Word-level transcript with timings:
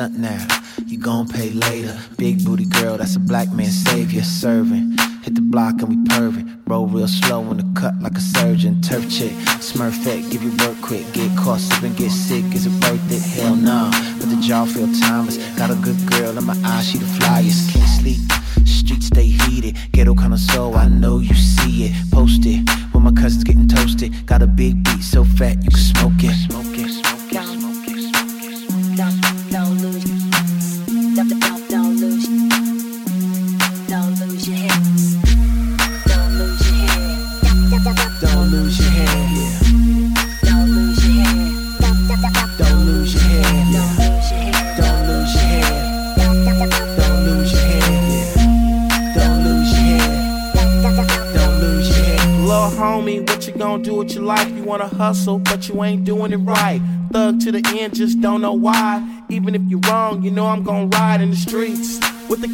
stunt 0.00 0.18
now. 0.18 0.49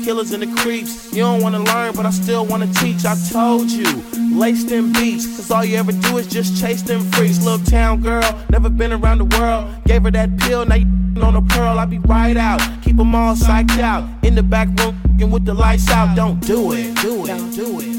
Killers 0.05 0.32
and 0.32 0.43
the 0.43 0.61
creeps. 0.61 1.12
You 1.12 1.23
don't 1.23 1.43
wanna 1.43 1.58
learn, 1.61 1.94
but 1.94 2.06
I 2.06 2.11
still 2.11 2.46
wanna 2.46 2.73
teach. 2.75 3.05
I 3.05 3.17
told 3.31 3.70
you, 3.70 3.87
lace 4.32 4.64
them 4.64 4.93
beats, 4.93 5.26
cause 5.37 5.50
all 5.50 5.64
you 5.64 5.76
ever 5.76 5.93
do 5.93 6.17
is 6.19 6.26
just 6.26 6.61
chase 6.61 6.82
them 6.82 7.00
freaks. 7.12 7.44
Little 7.44 7.64
town 7.67 8.00
girl, 8.00 8.28
never 8.50 8.70
been 8.70 8.93
around 8.93 9.19
the 9.19 9.37
world. 9.37 9.69
Gave 9.87 10.05
her 10.05 10.11
that 10.12 10.38
pill, 10.38 10.64
now 10.64 10.76
you 10.76 10.87
on 11.23 11.37
a 11.37 11.43
pearl. 11.43 11.78
I 11.78 11.84
be 11.84 11.99
right 11.99 12.37
out, 12.37 12.61
keep 12.82 12.96
them 12.96 13.14
all 13.14 13.34
psyched 13.34 13.78
out. 13.81 14.08
In 14.25 14.34
the 14.34 14.43
back 14.43 14.69
room, 14.78 14.96
with 15.37 15.44
the 15.44 15.55
lights 15.55 15.90
out. 15.90 16.17
Don't 16.17 16.40
do 16.40 16.73
it, 16.73 16.94
do 17.02 17.25
it, 17.25 17.26
do 17.26 17.32
it, 17.32 17.55
do 17.55 17.81
it. 17.81 17.96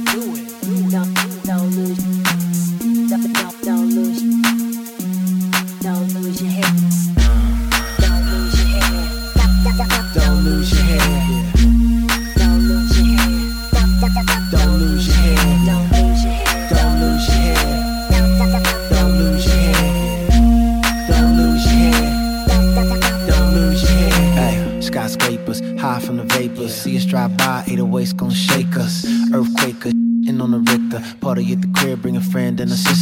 And 32.59 32.71
a 32.71 32.75
sister. 32.75 32.96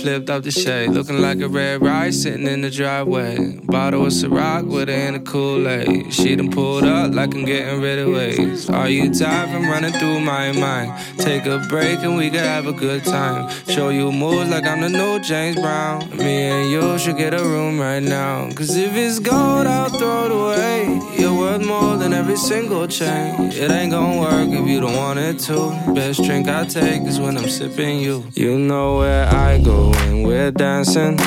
Flipped 0.00 0.30
off 0.30 0.42
the 0.42 0.50
shade. 0.50 0.90
Looking 0.90 1.20
like 1.20 1.40
a 1.40 1.48
red 1.48 1.82
rice 1.82 2.22
sitting 2.22 2.46
in 2.46 2.62
the 2.62 2.70
driveway. 2.70 3.58
Bottle 3.64 4.06
of 4.06 4.12
Ciroc 4.12 4.66
with 4.66 4.88
it 4.88 4.98
in 4.98 5.14
a 5.14 5.20
Kool-Aid. 5.20 6.12
She 6.12 6.36
done 6.36 6.50
pulled 6.50 6.84
up 6.84 7.14
like 7.14 7.34
I'm 7.34 7.44
getting 7.44 7.80
rid 7.80 7.98
of 7.98 8.08
waves. 8.08 8.70
Are 8.70 8.88
you 8.88 9.12
tired 9.12 9.50
from 9.50 9.68
running 9.68 9.92
through 9.92 10.20
my 10.20 10.52
mind? 10.52 10.92
Take 11.18 11.46
a 11.46 11.58
break 11.68 11.98
and 12.00 12.16
we 12.16 12.30
can 12.30 12.44
have 12.44 12.66
a 12.66 12.72
good 12.72 13.04
time. 13.04 13.50
Show 13.68 13.90
you 13.90 14.10
moves 14.10 14.50
like 14.50 14.64
I'm 14.64 14.80
the 14.80 14.88
new 14.88 15.20
James 15.20 15.56
Brown. 15.56 16.08
Me 16.16 16.44
and 16.48 16.70
you 16.70 16.98
should 16.98 17.18
get 17.18 17.34
a 17.34 17.42
room 17.42 17.78
right 17.78 18.02
now. 18.02 18.50
Cause 18.52 18.76
if 18.76 18.94
it's 18.94 19.18
gold, 19.18 19.66
I'll 19.66 19.90
throw 19.90 20.26
it 20.26 20.32
away. 20.32 21.00
You're 21.18 21.36
worth 21.36 21.64
more 21.64 21.96
than 21.96 22.12
every 22.12 22.36
single 22.36 22.86
chain. 22.88 23.52
It 23.52 23.70
ain't 23.70 23.92
gonna 23.92 24.20
work 24.20 24.48
if 24.48 24.66
you 24.66 24.80
don't 24.80 24.96
want 24.96 25.18
it 25.18 25.38
to. 25.40 25.92
Best 25.94 26.22
drink 26.24 26.48
I 26.48 26.64
take 26.64 27.02
is 27.02 27.20
when 27.20 27.36
I'm 27.36 27.48
sipping 27.48 28.00
you. 28.00 28.24
You 28.34 28.58
know 28.58 28.98
where 28.98 29.26
I 29.26 29.58
go 29.58 29.89
when 29.90 30.22
we're 30.22 30.50
dancing. 30.50 31.18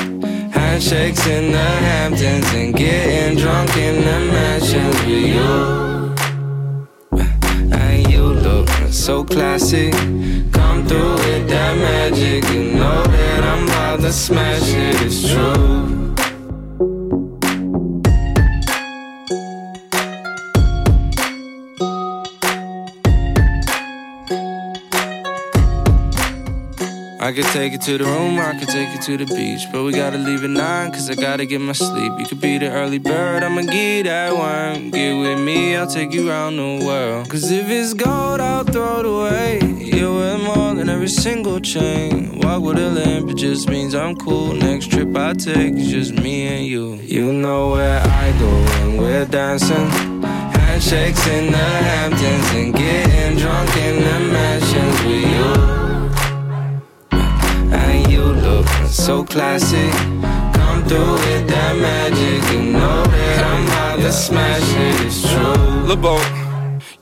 Handshakes 0.50 1.26
in 1.26 1.52
the 1.52 1.70
Hamptons 1.88 2.52
and 2.54 2.74
getting 2.74 3.38
drunk 3.38 3.76
in 3.76 3.96
the 3.96 4.18
mansions 4.32 4.96
with 5.06 5.26
you. 5.36 5.54
And 7.72 8.10
you 8.12 8.24
look 8.24 8.68
so 8.90 9.24
classy. 9.24 9.90
Come 10.58 10.86
through 10.86 11.14
with 11.14 11.48
that 11.48 11.76
magic. 11.76 12.44
You 12.50 12.64
know 12.78 13.02
that 13.02 13.44
I'm 13.44 13.64
about 13.64 14.00
to 14.00 14.12
smash 14.12 14.68
it. 14.72 15.02
It's 15.02 15.28
true. 15.30 16.03
I 27.24 27.32
could 27.32 27.46
take 27.46 27.72
you 27.72 27.78
to 27.78 27.96
the 27.96 28.04
room, 28.04 28.38
I 28.38 28.52
could 28.58 28.68
take 28.68 28.92
you 28.92 29.00
to 29.00 29.16
the 29.16 29.24
beach. 29.34 29.66
But 29.72 29.82
we 29.82 29.92
gotta 29.92 30.18
leave 30.18 30.44
at 30.44 30.50
nine, 30.50 30.92
cause 30.92 31.08
I 31.08 31.14
gotta 31.14 31.46
get 31.46 31.58
my 31.58 31.72
sleep. 31.72 32.12
You 32.18 32.26
could 32.26 32.38
be 32.38 32.58
the 32.58 32.70
early 32.70 32.98
bird, 32.98 33.42
I'ma 33.42 33.62
get 33.62 34.02
that 34.02 34.36
one. 34.36 34.90
Get 34.90 35.14
with 35.14 35.38
me, 35.38 35.74
I'll 35.74 35.86
take 35.86 36.12
you 36.12 36.28
around 36.28 36.56
the 36.58 36.84
world. 36.84 37.30
Cause 37.30 37.50
if 37.50 37.70
it's 37.70 37.94
gold, 37.94 38.42
I'll 38.42 38.64
throw 38.64 39.00
it 39.00 39.06
away. 39.06 39.60
You're 39.78 40.12
worth 40.12 40.42
more 40.42 40.74
than 40.74 40.90
every 40.90 41.08
single 41.08 41.60
chain. 41.60 42.40
Walk 42.40 42.62
with 42.62 42.76
a 42.76 42.90
limp, 42.90 43.30
it 43.30 43.38
just 43.38 43.70
means 43.70 43.94
I'm 43.94 44.16
cool. 44.16 44.52
Next 44.52 44.90
trip 44.90 45.16
I 45.16 45.32
take 45.32 45.76
is 45.76 45.90
just 45.90 46.12
me 46.12 46.46
and 46.48 46.66
you. 46.66 46.96
You 46.96 47.32
know 47.32 47.70
where 47.70 48.02
I 48.02 48.32
go 48.38 48.50
when 48.50 48.98
we're 48.98 49.24
dancing. 49.24 49.88
Handshakes 50.74 51.26
in 51.28 51.52
the 51.52 51.56
Hamptons 51.56 52.50
and 52.52 52.74
getting 52.74 53.03
so 59.04 59.22
classic. 59.22 59.92
Come 60.54 60.82
through 60.84 61.12
with 61.12 61.46
that 61.48 61.76
magic, 61.76 62.42
you 62.50 62.72
know 62.72 63.02
that 63.04 63.44
I'm 63.44 63.66
about 63.66 63.96
to 63.96 64.10
smash 64.10 64.62
it. 64.62 65.06
It's 65.06 65.20
true. 65.20 65.86
LeBeau. 65.86 66.43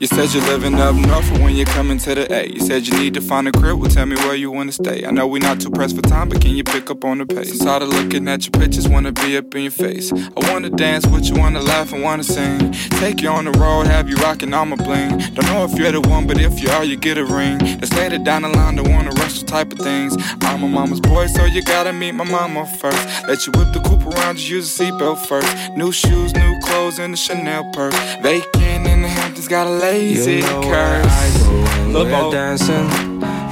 You 0.03 0.07
said 0.07 0.33
you're 0.33 0.43
living 0.43 0.75
up 0.75 0.97
north, 0.97 1.31
but 1.31 1.39
when 1.39 1.55
you're 1.55 1.65
coming 1.65 1.97
to 1.99 2.13
the 2.13 2.27
A, 2.29 2.45
you 2.51 2.59
said 2.59 2.85
you 2.85 2.93
need 2.99 3.13
to 3.13 3.21
find 3.21 3.47
a 3.47 3.53
crib. 3.53 3.79
Well, 3.79 3.89
tell 3.89 4.05
me 4.05 4.17
where 4.17 4.35
you 4.35 4.51
wanna 4.51 4.73
stay. 4.73 5.05
I 5.05 5.11
know 5.11 5.25
we 5.25 5.39
not 5.39 5.61
too 5.61 5.69
pressed 5.69 5.95
for 5.95 6.01
time, 6.01 6.27
but 6.27 6.41
can 6.41 6.57
you 6.57 6.65
pick 6.65 6.89
up 6.89 7.05
on 7.05 7.19
the 7.19 7.25
pace? 7.25 7.57
Tired 7.57 7.83
of 7.83 7.87
looking 7.87 8.27
at 8.27 8.43
your 8.43 8.51
pictures, 8.51 8.85
wanna 8.85 9.13
be 9.13 9.37
up 9.37 9.55
in 9.55 9.61
your 9.61 9.71
face. 9.71 10.11
I 10.11 10.51
wanna 10.51 10.71
dance 10.71 11.07
with 11.07 11.29
you, 11.29 11.35
wanna 11.35 11.61
laugh 11.61 11.93
and 11.93 12.03
wanna 12.03 12.25
sing. 12.25 12.73
Take 12.99 13.21
you 13.21 13.29
on 13.29 13.45
the 13.45 13.51
road, 13.51 13.87
have 13.87 14.09
you 14.09 14.17
rocking 14.17 14.53
all 14.53 14.65
my 14.65 14.75
bling. 14.75 15.19
Don't 15.35 15.45
know 15.45 15.63
if 15.63 15.71
you're 15.79 15.93
the 15.93 16.01
one, 16.01 16.27
but 16.27 16.37
if 16.37 16.61
you 16.61 16.69
are, 16.71 16.83
you 16.83 16.97
get 16.97 17.17
a 17.17 17.23
ring. 17.23 17.59
Let's 17.79 17.93
later 17.93 18.17
down 18.17 18.41
the 18.41 18.49
line, 18.49 18.75
don't 18.75 18.91
wanna 18.91 19.11
rush 19.11 19.39
the 19.39 19.45
type 19.45 19.71
of 19.71 19.79
things. 19.79 20.17
I'm 20.41 20.63
a 20.63 20.67
mama's 20.67 20.99
boy, 20.99 21.27
so 21.27 21.45
you 21.45 21.63
gotta 21.63 21.93
meet 21.93 22.11
my 22.11 22.25
mama 22.25 22.65
first. 22.65 23.07
Let 23.29 23.47
you 23.47 23.53
whip 23.55 23.71
the 23.71 23.79
coupe 23.79 24.05
around, 24.05 24.35
just 24.35 24.49
use 24.49 24.81
a 24.81 24.83
seatbelt 24.83 25.25
first. 25.27 25.47
New 25.77 25.93
shoes, 25.93 26.35
new 26.35 26.59
clothes, 26.59 26.99
and 26.99 27.13
a 27.13 27.17
Chanel 27.17 27.71
purse. 27.71 27.95
Vacant 28.21 28.92
Hamptons, 29.23 29.47
got 29.47 29.67
a 29.67 29.69
lazy 29.69 30.35
you 30.35 30.41
know 30.41 30.61
curse. 30.63 31.47
When 31.47 31.93
we're 31.93 32.31
dancing. 32.31 32.89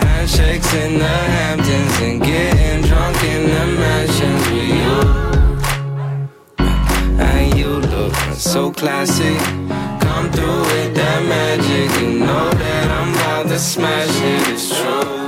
Handshakes 0.03 0.73
in 0.73 0.99
the 0.99 1.07
Hamptons 1.07 2.01
and 2.01 2.21
getting 2.21 2.81
drunk 2.81 3.23
in 3.23 3.43
the 3.43 3.65
mansions 3.79 4.49
with 4.51 4.69
you. 4.81 4.99
And 7.23 7.57
you 7.57 7.69
look 7.95 8.13
so 8.35 8.69
classy. 8.69 9.37
Come 10.05 10.29
through 10.33 10.59
with 10.59 10.93
that 10.95 11.23
magic. 11.25 12.01
You 12.01 12.19
know 12.19 12.49
that 12.49 12.91
I'm 12.91 13.13
about 13.13 13.47
to 13.47 13.57
smash 13.57 14.09
it. 14.21 14.49
It's 14.49 14.77
true. 14.77 15.20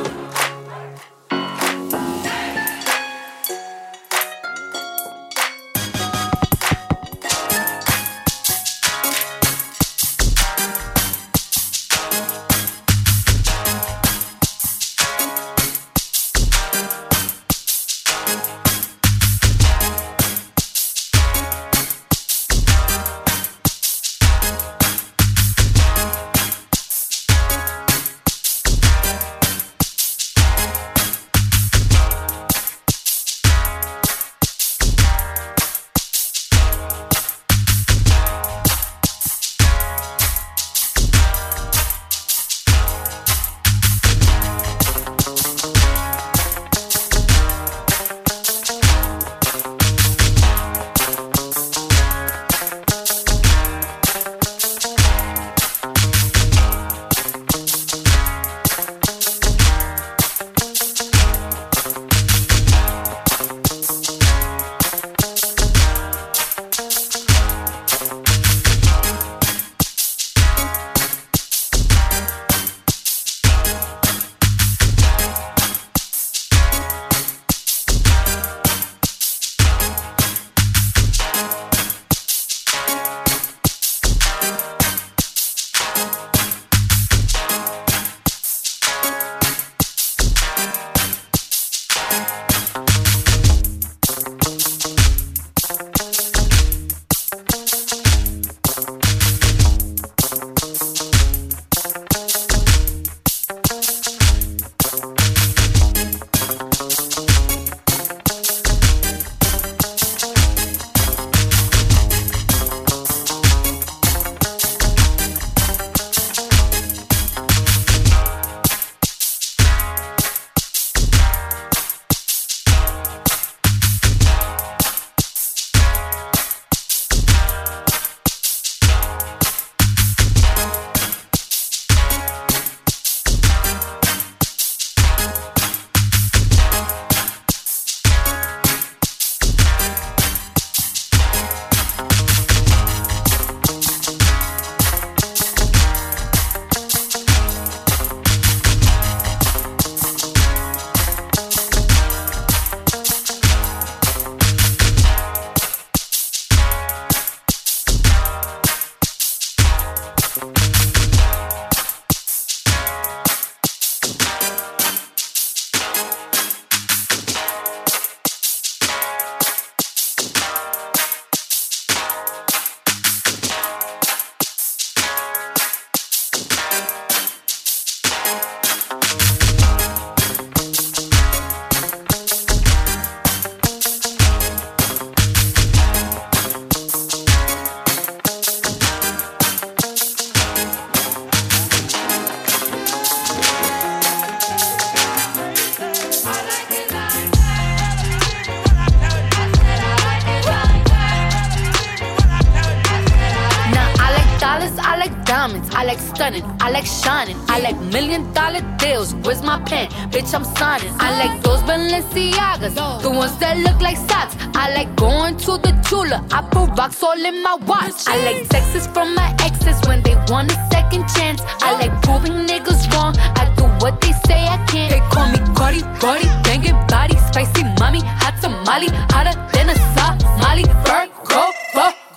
Dollar. 209.11 209.23
Where's 209.23 209.41
my 209.41 209.59
pen? 209.59 209.89
Bitch, 210.11 210.33
I'm 210.33 210.43
signing. 210.43 210.93
I 210.99 211.25
like 211.25 211.41
those 211.41 211.61
Balenciagas, 211.61 213.01
the 213.01 213.09
ones 213.09 213.37
that 213.37 213.57
look 213.57 213.81
like 213.81 213.97
socks. 213.97 214.35
I 214.55 214.73
like 214.73 214.95
going 214.95 215.37
to 215.37 215.57
the 215.57 215.71
Tula. 215.87 216.25
I 216.31 216.41
put 216.41 216.77
rocks 216.77 217.01
all 217.03 217.13
in 217.13 217.43
my 217.43 217.55
watch. 217.55 218.07
I 218.07 218.17
like 218.25 218.49
texts 218.49 218.87
from 218.87 219.15
my 219.15 219.35
exes 219.39 219.79
when 219.87 220.01
they 220.03 220.15
want 220.27 220.51
a 220.51 220.69
second 220.71 221.07
chance. 221.15 221.41
I 221.61 221.73
like 221.79 222.01
proving 222.03 222.47
niggas 222.47 222.91
wrong. 222.93 223.15
I 223.17 223.51
do 223.57 223.63
what 223.83 223.99
they 224.01 224.13
say 224.25 224.45
I 224.47 224.63
can't. 224.67 224.91
They 224.91 225.01
call 225.11 225.29
me 225.31 225.39
Cardi, 225.55 225.81
Cardi, 225.99 226.27
banging 226.43 226.79
body, 226.87 227.17
spicy 227.17 227.63
mommy, 227.79 228.01
hot 228.03 228.35
tamale, 228.41 228.89
hotter 229.11 229.35
than 229.53 229.69
a 229.69 229.75
Somali. 229.95 230.63
Virgo, 230.85 232.02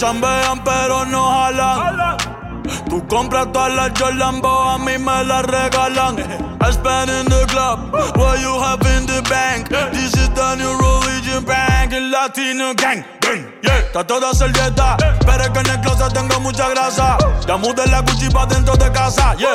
Chambean, 0.00 0.64
pero 0.64 1.04
no 1.04 1.30
jalan. 1.30 2.16
Tú 2.88 3.06
compras 3.06 3.52
todas 3.52 3.74
las 3.74 3.92
Jordan, 4.00 4.40
a 4.42 4.78
mí 4.78 4.96
me 4.96 5.24
las 5.24 5.42
regalan. 5.44 6.16
I 6.62 6.72
spend 6.72 7.10
in 7.10 7.26
the 7.26 7.44
club, 7.48 7.92
what 8.16 8.40
you 8.40 8.58
have 8.62 8.80
in 8.96 9.04
the 9.04 9.20
bank. 9.28 9.68
This 9.92 10.14
is 10.14 10.30
the 10.30 10.54
new 10.56 10.72
religion 10.78 11.44
bank, 11.44 11.92
el 11.92 12.10
latino 12.10 12.72
gang. 12.76 13.04
gang, 13.20 13.44
Yeah, 13.62 13.78
está 13.80 14.06
toda 14.06 14.30
hacer 14.30 14.50
dieta, 14.54 14.96
pero 15.26 15.44
es 15.44 15.50
que 15.50 15.58
en 15.58 15.68
el 15.68 15.80
closet 15.82 16.14
tengo 16.14 16.40
mucha 16.40 16.70
grasa. 16.70 17.18
Ya 17.46 17.58
mudé 17.58 17.86
la 17.88 18.00
Gucci 18.00 18.30
pa' 18.30 18.46
dentro 18.46 18.76
de 18.78 18.90
casa, 18.92 19.34
yeah. 19.36 19.50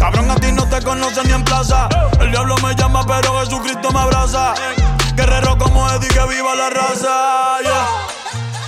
Cabrón, 0.00 0.28
a 0.28 0.34
ti 0.34 0.50
no 0.50 0.68
te 0.68 0.82
conocen 0.82 1.28
ni 1.28 1.32
en 1.32 1.44
plaza. 1.44 1.88
El 2.18 2.32
diablo 2.32 2.56
me 2.56 2.74
llama, 2.74 3.06
pero 3.06 3.38
Jesucristo 3.38 3.92
me 3.92 4.00
abraza. 4.00 4.52
Guerrero 5.14 5.56
como 5.56 5.88
Eddie, 5.92 6.08
que 6.08 6.26
viva 6.26 6.56
la 6.56 6.70
raza, 6.70 7.60
yeah. 7.62 8.05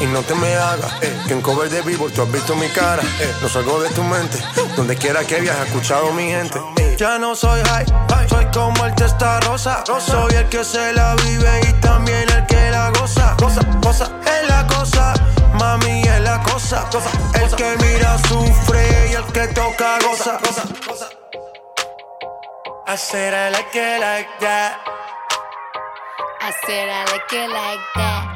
Y 0.00 0.06
no 0.06 0.22
te 0.22 0.34
me 0.36 0.54
hagas, 0.54 0.92
eh, 1.02 1.12
que 1.26 1.32
en 1.32 1.42
cover 1.42 1.68
de 1.68 1.82
vivo 1.82 2.08
tú 2.08 2.22
has 2.22 2.30
visto 2.30 2.54
mi 2.54 2.68
cara, 2.68 3.02
eh, 3.20 3.34
no 3.42 3.48
salgo 3.48 3.80
de 3.80 3.90
tu 3.90 4.02
mente, 4.04 4.38
donde 4.76 4.96
quiera 4.96 5.24
que 5.24 5.40
viajes, 5.40 5.66
escuchado 5.66 6.12
mi 6.12 6.28
gente. 6.28 6.60
eh. 6.76 6.94
Ya 6.96 7.18
no 7.18 7.34
soy 7.34 7.60
high, 7.62 7.84
soy 8.28 8.46
como 8.52 8.86
el 8.86 8.94
testa 8.94 9.40
rosa, 9.40 9.82
soy 9.98 10.34
el 10.34 10.48
que 10.48 10.62
se 10.64 10.92
la 10.92 11.16
vive 11.16 11.60
y 11.68 11.72
también 11.80 12.28
el 12.30 12.46
que 12.46 12.70
la 12.70 12.90
goza, 12.90 13.34
goza, 13.40 13.60
goza, 13.82 14.04
es 14.24 14.48
la 14.48 14.66
cosa, 14.68 15.14
mami 15.54 16.02
es 16.02 16.20
la 16.20 16.40
cosa, 16.44 16.84
cosa, 16.92 17.10
el 17.34 17.50
que 17.56 17.76
mira 17.84 18.16
sufre 18.28 19.08
y 19.10 19.14
el 19.14 19.24
que 19.32 19.48
toca 19.48 19.98
goza, 20.00 20.38
goza, 20.44 20.62
goza. 20.86 21.08
I 22.86 22.96
said 22.96 23.34
I 23.34 23.50
like 23.50 23.74
it 23.74 24.00
like 24.00 24.28
that. 24.40 24.78
I 26.40 26.52
said 26.64 26.88
I 26.88 27.04
like 27.12 27.32
it 27.32 27.50
like 27.50 27.80
that. 27.96 28.27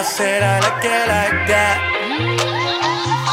I 0.00 0.02
said 0.02 0.42
I 0.42 0.60
like 0.60 0.82
it 0.82 1.08
like 1.08 1.46
that. 1.48 1.76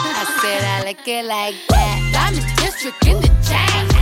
I 0.03 0.39
said 0.41 0.63
I 0.65 0.83
like 0.83 1.07
it 1.07 1.23
like 1.23 1.55
that. 1.69 2.11
Diamond 2.11 2.57
district 2.57 3.07
in 3.07 3.21
the 3.21 3.29
chain. 3.47 3.96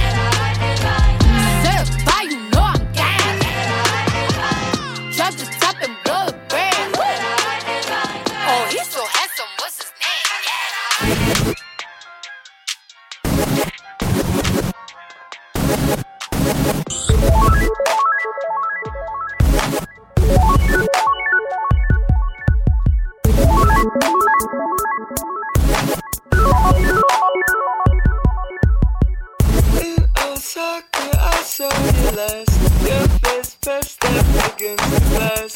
sucker, 30.56 31.12
I 31.20 31.42
saw 31.44 31.68
you 31.68 32.12
last. 32.16 32.54
Your 32.88 33.08
face 33.20 33.58
pressed 33.62 34.06
up 34.06 34.28
against 34.48 34.88
the 34.94 35.02
glass. 35.12 35.52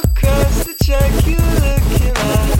Across 0.00 0.54
the 0.66 0.74
track, 0.84 1.12
you 1.26 1.40
looking 1.64 2.16
at 2.34 2.50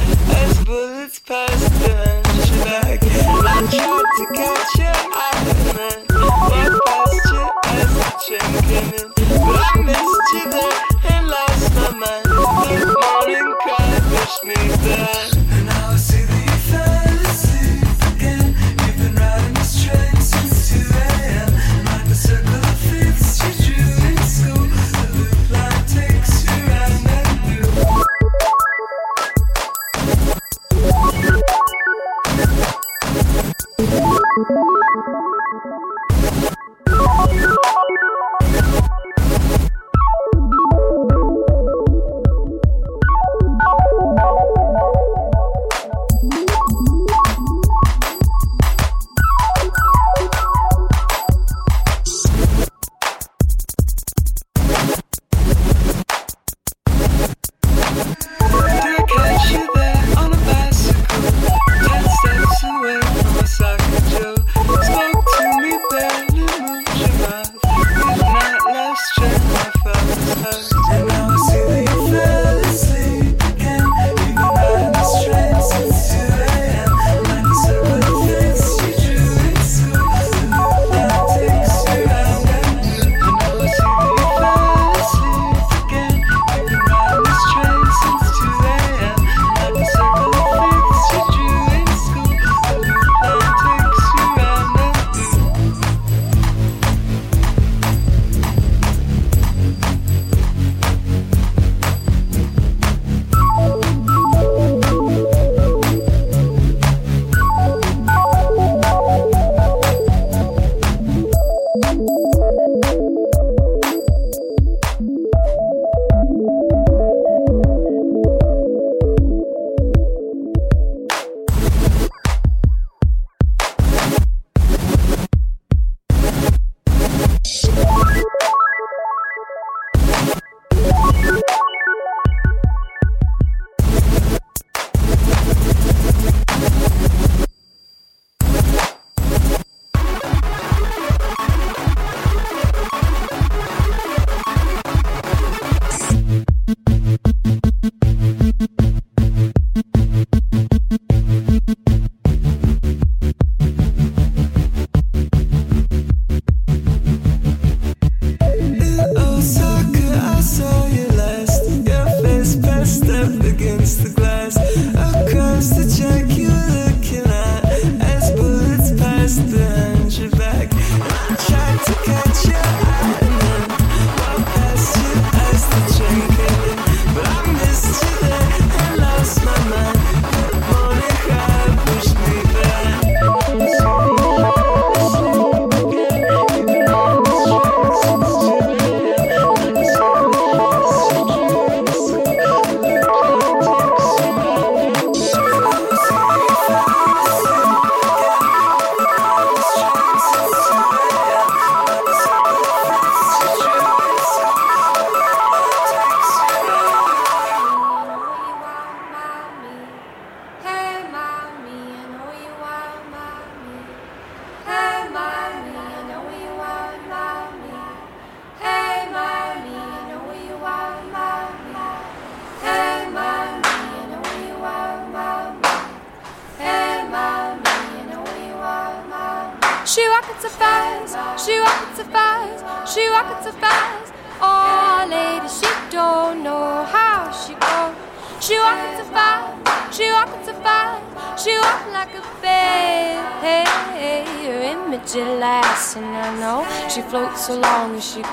as 0.40 0.64
bullets 0.64 1.20
passed 1.20 1.70
behind 1.78 2.26
your 2.50 2.64
back. 2.66 2.98
I 3.04 3.58
tried 3.70 4.10
to 4.18 4.24
catch 4.34 4.74
your 4.82 4.98
I 5.14 5.38
couldn't. 5.62 6.04
Walked 6.50 6.82
past 6.88 7.26
you 7.32 7.44
as 7.78 7.90
the 7.98 8.10
train 8.24 8.50
came 8.66 8.92
in, 9.00 9.08
but 9.46 9.62
I 9.62 9.78
missed 9.86 10.30
you 10.34 10.44
there 10.54 10.78
and 11.14 11.24
lost 11.28 11.66
my 11.76 11.90
mind. 12.02 12.26
The 12.26 12.86
morning 12.98 13.48
cry 13.62 13.86
pushed 14.10 14.42
me 14.44 14.58
back. 14.82 15.35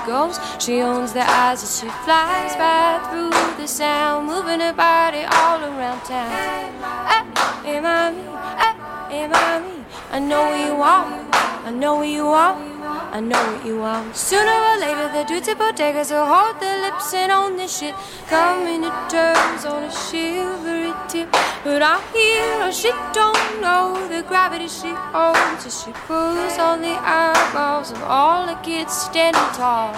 goes. 0.06 0.38
She 0.58 0.80
owns 0.80 1.12
the 1.12 1.22
eyes 1.28 1.62
as 1.62 1.80
she 1.80 1.88
flies 2.04 2.54
by 2.56 3.00
through 3.10 3.30
the 3.60 3.66
sound, 3.66 4.26
moving 4.26 4.60
her 4.60 4.72
body 4.72 5.24
all 5.24 5.60
around 5.60 6.00
town. 6.04 6.30
Hey, 6.30 7.72
hey, 7.72 7.80
mommy, 7.80 8.22
hey, 9.10 9.26
mommy, 9.28 9.84
I 10.10 10.18
know 10.20 10.42
where 10.50 10.66
you 10.66 10.82
are. 10.82 11.24
I 11.66 11.70
know 11.70 11.96
where 11.96 12.04
you 12.04 12.26
are. 12.28 12.54
I 13.10 13.20
know 13.20 13.42
what 13.52 13.64
you 13.64 13.80
are. 13.82 14.04
Sooner 14.12 14.52
or 14.70 14.76
later, 14.78 15.08
the 15.16 15.24
dudes 15.24 15.48
at 15.48 15.56
bodegas 15.56 16.10
will 16.10 16.26
hold 16.26 16.60
their 16.60 16.78
lips 16.82 17.14
and 17.14 17.32
own 17.32 17.56
this 17.56 17.78
shit. 17.78 17.94
Coming 18.28 18.82
to 18.82 18.90
terms 19.08 19.64
on 19.64 19.84
a 19.84 19.90
shiver 19.90 20.73
tip. 21.14 21.30
But 21.62 21.80
I 21.82 21.96
hear 22.12 22.72
she 22.72 22.90
don't 23.12 23.46
know 23.62 24.08
the 24.08 24.22
gravity 24.26 24.68
she 24.68 24.92
holds 25.14 25.64
as 25.64 25.74
she 25.82 25.92
pulls 26.06 26.58
on 26.58 26.82
the 26.82 26.96
eyeballs 26.98 27.92
of 27.92 28.02
all 28.02 28.46
the 28.46 28.58
kids 28.66 28.92
standing 28.92 29.50
tall. 29.54 29.94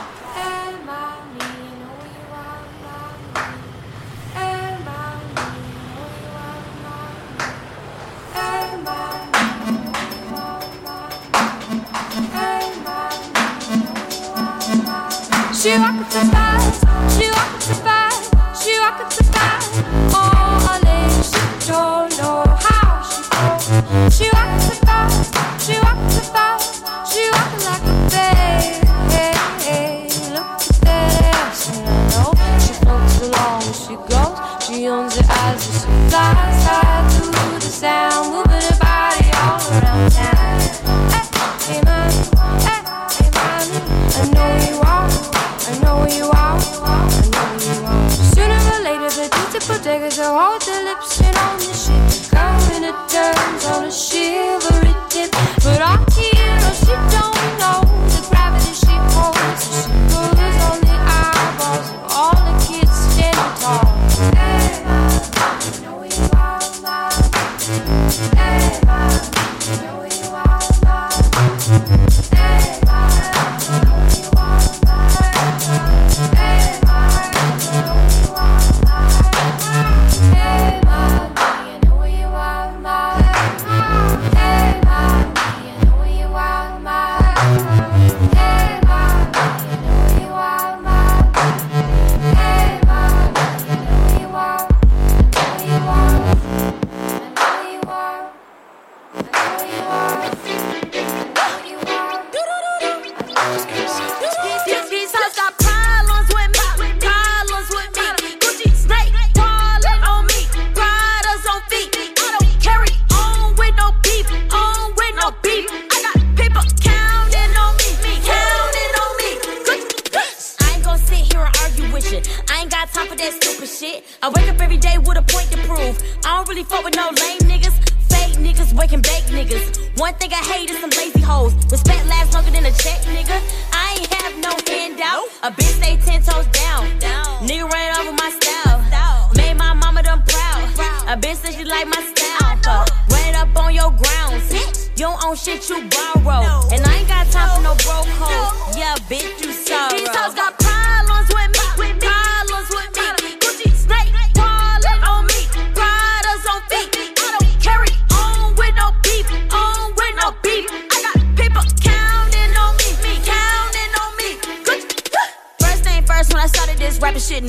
She 15.60 15.72
rocked 15.72 16.12
the 16.12 16.22
spot, 16.28 16.60
she 17.14 17.26
rocked 17.34 17.66
the 17.66 17.74
spot, 17.80 18.12
she 18.62 18.78
rocked 18.78 19.16
the 19.16 19.24
spot. 19.24 20.35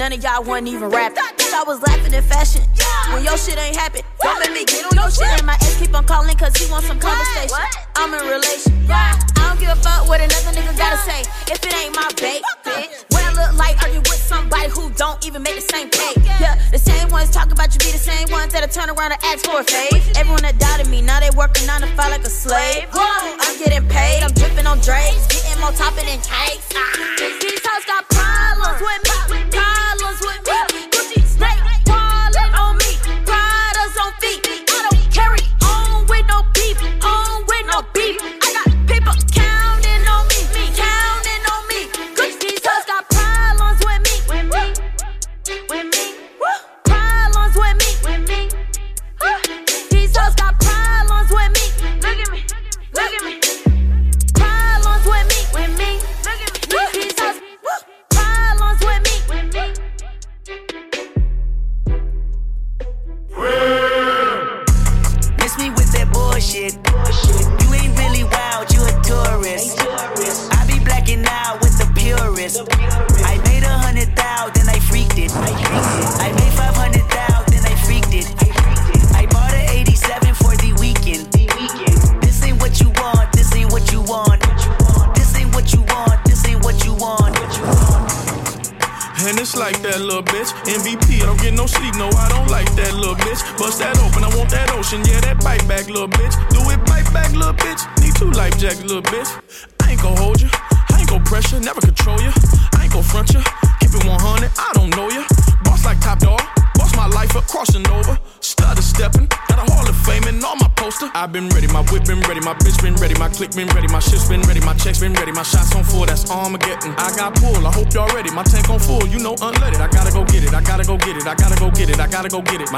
none 0.10 0.18
of 0.18 0.24
y'all 0.24 0.42
wasn't 0.42 0.70
even 0.70 0.90
rapping. 0.90 1.07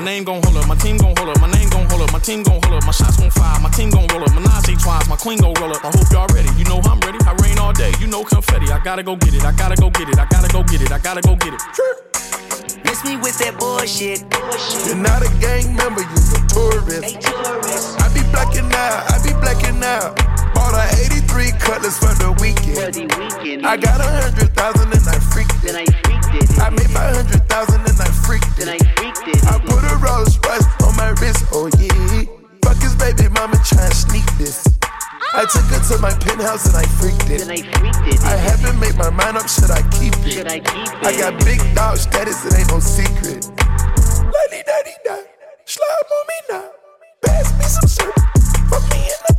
Name 0.09 0.23
gon' 0.23 0.41
hold 0.41 0.57
up, 0.57 0.67
my 0.67 0.75
team 0.75 0.97
gon' 0.97 1.13
hold 1.17 1.29
up, 1.29 1.39
my 1.39 1.51
name 1.51 1.69
gon' 1.69 1.85
hold 1.89 2.01
up, 2.01 2.11
my 2.11 2.19
team 2.19 2.41
gon' 2.41 2.59
hold 2.63 2.73
up, 2.73 2.85
my 2.85 2.91
shots 2.91 3.17
gon' 3.17 3.29
fire, 3.29 3.59
my 3.61 3.69
team 3.69 3.89
gon' 3.91 4.07
roll 4.07 4.23
up, 4.23 4.33
my 4.33 4.41
Nazi 4.41 4.75
twice, 4.75 5.07
my 5.07 5.15
queen 5.15 5.37
gon' 5.37 5.53
roll 5.61 5.71
up. 5.71 5.85
I 5.85 5.91
hope 5.93 6.09
y'all 6.11 6.27
ready, 6.33 6.49
you 6.57 6.65
know 6.65 6.79
I'm 6.83 6.99
ready. 7.01 7.19
I 7.29 7.33
rain 7.43 7.59
all 7.59 7.73
day, 7.73 7.91
you 8.01 8.07
know 8.07 8.23
confetti. 8.23 8.71
I 8.71 8.79
gotta 8.83 9.03
go 9.03 9.15
get 9.15 9.33
it, 9.35 9.43
I 9.45 9.51
gotta 9.51 9.75
go 9.75 9.89
get 9.91 10.09
it, 10.09 10.17
I 10.17 10.25
gotta 10.25 10.49
go 10.49 10.63
get 10.63 10.81
it, 10.81 10.91
I 10.91 10.97
gotta 10.97 11.21
go 11.21 11.35
get 11.35 11.53
it. 11.53 11.61
Miss 12.85 13.05
me 13.05 13.17
with 13.17 13.37
that 13.37 13.59
bullshit. 13.59 14.25
Bullshit. 14.29 14.87
You're 14.87 14.97
not 14.97 15.21
a 15.21 15.29
gang 15.37 15.75
member, 15.75 16.01
you're 16.01 16.33
a 16.33 16.47
tourist. 16.49 17.05
I 18.01 18.09
be 18.09 18.21
blacking 18.33 18.69
out, 18.73 19.13
I 19.13 19.15
be 19.21 19.33
blacking 19.37 19.83
out. 19.83 20.28
Bought 20.59 20.75
a 20.75 20.83
83 21.23 21.55
cutlass 21.55 21.95
for 21.95 22.11
the 22.19 22.35
weekend. 22.43 23.63
I 23.63 23.77
got 23.79 24.03
a 24.03 24.09
hundred 24.27 24.51
thousand 24.51 24.91
and 24.91 25.07
I 25.07 25.15
freaked 25.31 25.63
it. 25.63 25.71
I 26.59 26.67
made 26.69 26.91
five 26.91 27.15
hundred 27.15 27.47
thousand 27.47 27.87
and 27.87 27.95
I 27.95 28.11
freaked 28.27 28.59
it. 28.59 28.67
I 29.47 29.55
put 29.63 29.79
a 29.87 29.95
Rolls 30.03 30.35
Royce 30.43 30.67
on 30.83 30.99
my 30.99 31.15
wrist, 31.23 31.47
oh 31.55 31.71
yeah. 31.79 32.27
Fuck 32.59 32.75
his 32.83 32.91
baby 32.99 33.31
mama 33.31 33.55
trying 33.63 33.87
to 33.87 33.95
sneak 33.95 34.27
this. 34.35 34.67
I 35.31 35.47
took 35.47 35.63
her 35.71 35.79
to 35.79 35.95
my 36.03 36.11
penthouse 36.19 36.67
and 36.67 36.75
I 36.75 36.85
freaked 36.99 37.31
it. 37.31 37.47
I 37.47 38.35
haven't 38.35 38.79
made 38.83 38.97
my 38.99 39.09
mind 39.09 39.37
up, 39.37 39.47
should 39.47 39.71
I 39.71 39.79
keep 39.95 40.11
it? 40.27 40.43
I 40.43 41.15
got 41.15 41.39
big 41.45 41.63
dog 41.73 41.97
status, 41.97 42.43
it 42.43 42.59
ain't 42.59 42.67
no 42.67 42.83
secret. 42.83 43.47
Lady 44.27 44.59
daddy 44.67 44.95
da, 45.07 45.23
slime 45.63 46.11
on 46.11 46.23
me 46.27 46.37
now. 46.51 46.67
Pass 47.23 47.47
me 47.55 47.63
some 47.63 47.87
syrup, 47.87 48.15
put 48.67 48.83
me 48.91 49.07
in 49.07 49.19
the 49.23 49.38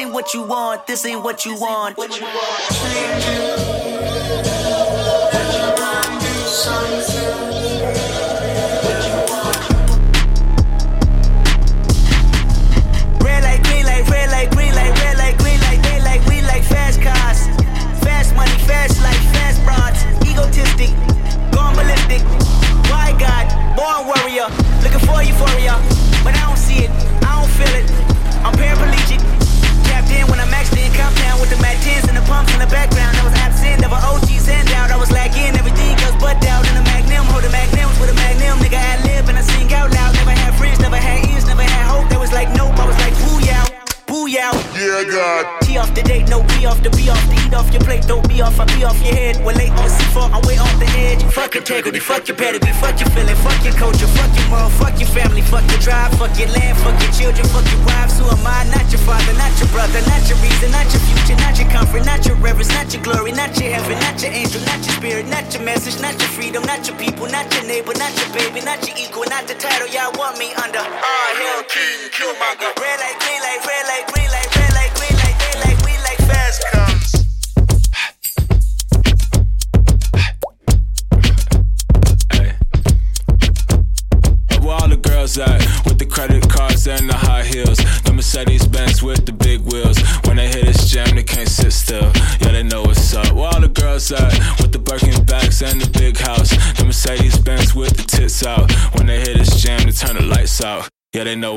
ain't 0.00 0.12
what 0.12 0.34
you 0.34 0.42
want, 0.42 0.86
this 0.86 1.04
ain't 1.04 1.22
what 1.22 1.44
you 1.44 1.54
want. 1.54 1.98
Red 1.98 2.10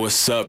what's 0.03 0.27
up. 0.27 0.47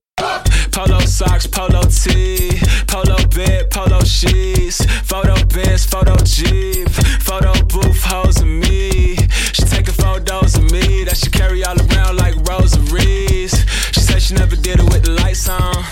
Polo 0.72 0.98
socks, 0.98 1.46
polo 1.46 1.82
tee, 1.82 2.58
polo 2.88 3.16
bed, 3.28 3.70
polo 3.70 4.00
sheets, 4.02 4.84
photo 5.04 5.36
bins, 5.46 5.86
photo 5.86 6.16
jeep, 6.24 6.88
photo 7.20 7.52
booth, 7.66 8.02
hoes 8.02 8.40
of 8.40 8.48
me. 8.48 9.14
She 9.52 9.62
taking 9.62 9.94
photos 9.94 10.56
of 10.56 10.64
me 10.72 11.04
that 11.04 11.16
she 11.16 11.30
carry 11.30 11.62
all 11.64 11.76
around 11.80 12.16
like 12.16 12.34
rosaries. 12.48 13.54
She 13.92 14.00
said 14.00 14.22
she 14.22 14.34
never 14.34 14.56
did 14.56 14.80
it 14.80 14.92
with 14.92 15.04
the 15.04 15.12
lights 15.12 15.48
on. 15.48 15.84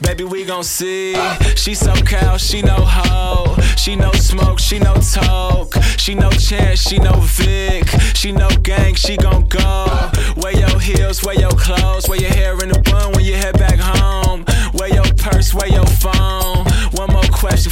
Baby, 0.00 0.24
we 0.24 0.46
gon' 0.46 0.64
see. 0.64 1.14
She 1.56 1.74
so 1.74 1.92
cow, 1.94 2.38
she 2.38 2.62
no 2.62 2.76
hoe. 2.76 3.54
She 3.76 3.96
no 3.96 4.12
smoke, 4.12 4.58
she 4.58 4.78
no 4.78 4.94
talk. 4.94 5.74
She 5.98 6.14
no 6.14 6.30
chance, 6.30 6.80
she 6.80 6.98
no 6.98 7.12
Vic. 7.20 7.86
She 8.14 8.32
no 8.32 8.48
gang, 8.62 8.94
she 8.94 9.18
gon' 9.18 9.46
go. 9.48 10.10
Heels, 10.84 11.24
wear 11.24 11.34
your 11.40 11.50
clothes, 11.52 12.10
wear 12.10 12.20
your 12.20 12.28
hair 12.28 12.62
in 12.62 12.70
a 12.70 12.78
bun 12.78 13.12
when 13.12 13.24
you 13.24 13.34
head 13.34 13.58
back 13.58 13.78
home. 13.78 14.44
Wear 14.74 14.92
your 14.92 15.14
purse, 15.16 15.54
wear 15.54 15.68
your 15.68 15.86
phone. 15.86 16.53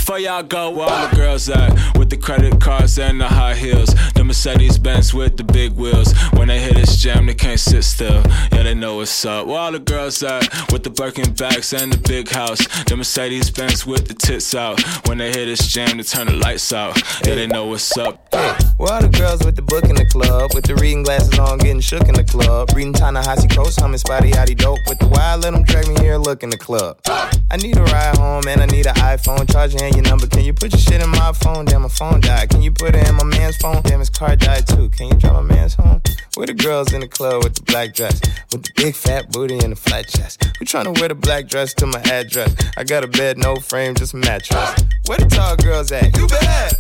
Before 0.03 0.19
y'all 0.19 0.43
go. 0.43 0.69
Where 0.69 0.89
all 0.89 1.09
the 1.09 1.15
girls 1.15 1.49
at? 1.49 1.97
With 1.97 2.11
the 2.11 2.17
credit 2.17 2.61
cards 2.61 2.99
and 2.99 3.21
the 3.21 3.29
high 3.29 3.55
heels. 3.55 3.95
The 4.15 4.25
Mercedes 4.25 4.77
Benz 4.77 5.15
with 5.15 5.37
the 5.37 5.45
big 5.45 5.75
wheels. 5.75 6.13
When 6.33 6.49
they 6.49 6.59
hit 6.59 6.75
this 6.75 6.97
jam, 6.97 7.27
they 7.27 7.35
can't 7.35 7.61
sit 7.61 7.85
still. 7.85 8.21
Yeah, 8.51 8.65
they 8.65 8.75
know 8.75 8.97
what's 8.97 9.25
up. 9.25 9.47
Where 9.47 9.61
all 9.61 9.71
the 9.71 9.79
girls 9.79 10.21
at? 10.25 10.73
With 10.73 10.83
the 10.83 10.91
Birkin 10.91 11.33
bags 11.35 11.73
and 11.73 11.93
the 11.93 11.99
big 11.99 12.29
house. 12.29 12.67
The 12.87 12.97
Mercedes 12.97 13.49
Benz 13.51 13.87
with 13.87 14.09
the 14.09 14.15
tits 14.15 14.57
out. 14.57 14.83
When 15.07 15.19
they 15.19 15.29
hit 15.29 15.47
this 15.47 15.69
jam, 15.69 15.99
they 15.99 16.03
turn 16.03 16.27
the 16.27 16.33
lights 16.33 16.73
out. 16.73 17.01
Yeah, 17.25 17.37
they 17.37 17.47
know 17.47 17.67
what's 17.67 17.97
up. 17.97 18.27
Where 18.79 18.93
all 18.93 19.03
the 19.03 19.09
girls 19.09 19.45
with 19.45 19.55
the 19.55 19.63
book 19.63 19.85
in 19.85 19.95
the 19.95 20.07
club, 20.07 20.51
with 20.53 20.65
the 20.65 20.75
reading 20.75 21.05
glasses 21.05 21.39
on, 21.39 21.59
getting 21.59 21.81
shook 21.81 22.09
in 22.09 22.15
the 22.15 22.25
club, 22.25 22.71
reading 22.75 22.93
Ta-Nehisi 22.93 23.55
Coates, 23.55 23.81
humming 23.81 23.99
Spotty 23.99 24.33
Yachty 24.33 24.57
Dope, 24.57 24.81
with 24.89 24.99
the 24.99 25.07
wild, 25.07 25.45
let 25.45 25.53
them 25.53 25.63
drag 25.63 25.87
me 25.87 25.95
here, 26.01 26.17
look 26.17 26.43
in 26.43 26.51
the 26.51 26.59
club. 26.59 26.99
I 27.07 27.57
need 27.59 27.77
a 27.77 27.85
ride 27.85 28.17
home 28.17 28.49
and 28.49 28.61
I 28.61 28.67
need 28.67 28.87
an 28.87 28.95
iPhone, 28.97 29.49
charge 29.53 29.75
your 29.95 30.05
number, 30.05 30.27
can 30.27 30.45
you 30.45 30.53
put 30.53 30.73
your 30.73 30.81
shit 30.81 31.03
in 31.03 31.11
my 31.11 31.33
phone? 31.33 31.65
Damn, 31.65 31.83
my 31.83 31.89
phone 31.89 32.21
died. 32.21 32.51
Can 32.51 32.63
you 32.63 32.71
put 32.71 32.95
it 32.95 33.09
in 33.09 33.15
my 33.17 33.25
man's 33.25 33.57
phone? 33.57 33.83
Damn, 33.83 34.01
his 34.01 34.11
car 34.11 34.37
died 34.37 34.67
too. 34.67 34.89
Can 34.91 35.09
you 35.09 35.15
drive 35.15 35.35
my 35.35 35.43
man's 35.43 35.75
home? 35.75 36.01
Where 36.35 36.47
the 36.47 36.55
girls 36.55 36.93
in 36.93 37.01
the 37.01 37.09
club 37.09 37.45
with 37.45 37.55
the 37.55 37.63
black 37.63 37.95
dress, 37.95 38.21
with 38.53 38.63
the 38.63 38.73
big 38.75 38.95
fat 38.95 39.31
booty 39.31 39.59
and 39.59 39.73
the 39.73 39.77
flat 39.77 40.09
chest? 40.09 40.43
Who 40.59 40.65
tryna 40.65 40.99
wear 40.99 41.09
the 41.09 41.15
black 41.15 41.49
dress 41.49 41.75
to 41.75 41.87
my 41.87 42.01
address? 42.01 42.55
I 42.77 42.85
got 42.85 43.05
a 43.05 43.09
bed, 43.09 43.39
no 43.39 43.57
frame, 43.57 43.95
just 43.95 44.15
a 44.15 44.17
mattress. 44.17 44.75
Where 45.07 45.19
the 45.19 45.27
tall 45.27 45.57
girls 45.57 45.93
at? 45.93 46.17
You 46.17 46.27
bad. 46.27 46.73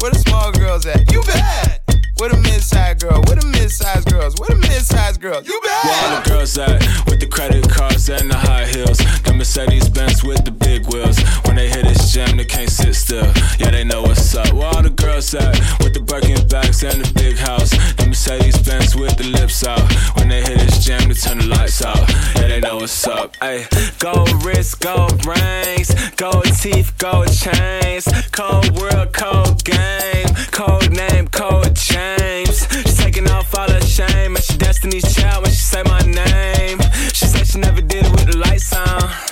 Where 0.00 0.10
the 0.10 0.18
small 0.18 0.52
girls 0.52 0.86
at? 0.86 1.10
You 1.10 1.22
bad. 1.22 1.80
Where 2.18 2.30
the 2.30 2.36
mid-sized 2.36 3.00
girl? 3.00 3.22
Where 3.26 3.36
the 3.36 3.46
mid-sized 3.46 4.10
girls? 4.10 4.34
Where 4.38 4.48
the 4.50 4.56
mid-sized 4.56 5.20
girls? 5.20 5.46
You 5.46 5.60
bet. 5.62 5.84
Where 5.84 5.94
all 6.02 6.20
the 6.20 6.28
girls 6.28 6.58
at? 6.58 6.82
With 7.06 7.20
the 7.20 7.28
credit 7.30 7.70
cards 7.70 8.10
and 8.10 8.28
the 8.28 8.36
high 8.36 8.66
heels. 8.66 8.98
The 9.22 9.34
Mercedes 9.34 9.88
Benz 9.88 10.24
with 10.24 10.44
the 10.44 10.50
big 10.50 10.92
wheels. 10.92 11.16
When 11.46 11.54
they 11.54 11.68
hit 11.68 11.86
jam, 12.12 12.36
they 12.36 12.44
can't 12.44 12.70
sit 12.70 12.94
still. 12.94 13.26
Yeah, 13.58 13.70
they 13.70 13.84
know 13.84 14.02
what's 14.02 14.34
up. 14.34 14.52
Where 14.52 14.66
all 14.66 14.82
the 14.82 14.90
girls 14.90 15.34
at? 15.34 15.54
With 15.80 15.94
the 15.94 16.00
Birkin 16.00 16.46
bags 16.48 16.82
and 16.82 17.04
the 17.04 17.12
big 17.14 17.36
house. 17.36 17.70
The 17.96 18.06
Mercedes 18.06 18.58
Benz 18.62 18.96
with 18.96 19.16
the 19.16 19.24
lips 19.24 19.64
out. 19.64 19.80
When 20.16 20.28
they 20.28 20.42
hit 20.42 20.58
this 20.58 20.84
jam, 20.84 21.08
they 21.08 21.14
turn 21.14 21.38
the 21.38 21.46
lights 21.46 21.82
out. 21.82 22.08
Yeah, 22.36 22.48
they 22.48 22.60
know 22.60 22.76
what's 22.76 23.06
up. 23.06 23.36
Hey, 23.40 23.66
gold 23.98 24.44
wrist, 24.44 24.80
gold 24.80 25.24
rings, 25.26 25.90
gold 26.16 26.46
teeth, 26.60 26.96
gold 26.98 27.30
chains, 27.32 28.08
cold 28.32 28.70
world, 28.78 29.12
cold 29.12 29.64
game, 29.64 30.28
cold 30.50 30.90
name, 30.90 31.28
cold 31.28 31.74
James. 31.74 32.66
She's 32.70 32.96
taking 32.96 33.28
off 33.30 33.54
all 33.56 33.70
her 33.70 33.80
shame, 33.80 34.36
and 34.36 34.44
she 34.44 34.56
Destiny's 34.56 35.14
child 35.14 35.44
when 35.44 35.50
she 35.52 35.64
say 35.72 35.82
my 35.84 36.00
name. 36.00 36.78
She 37.12 37.26
said 37.26 37.46
she 37.46 37.58
never 37.58 37.80
did 37.80 38.06
it 38.06 38.12
with 38.12 38.26
the 38.30 38.38
lights 38.38 38.72
on. 38.74 39.27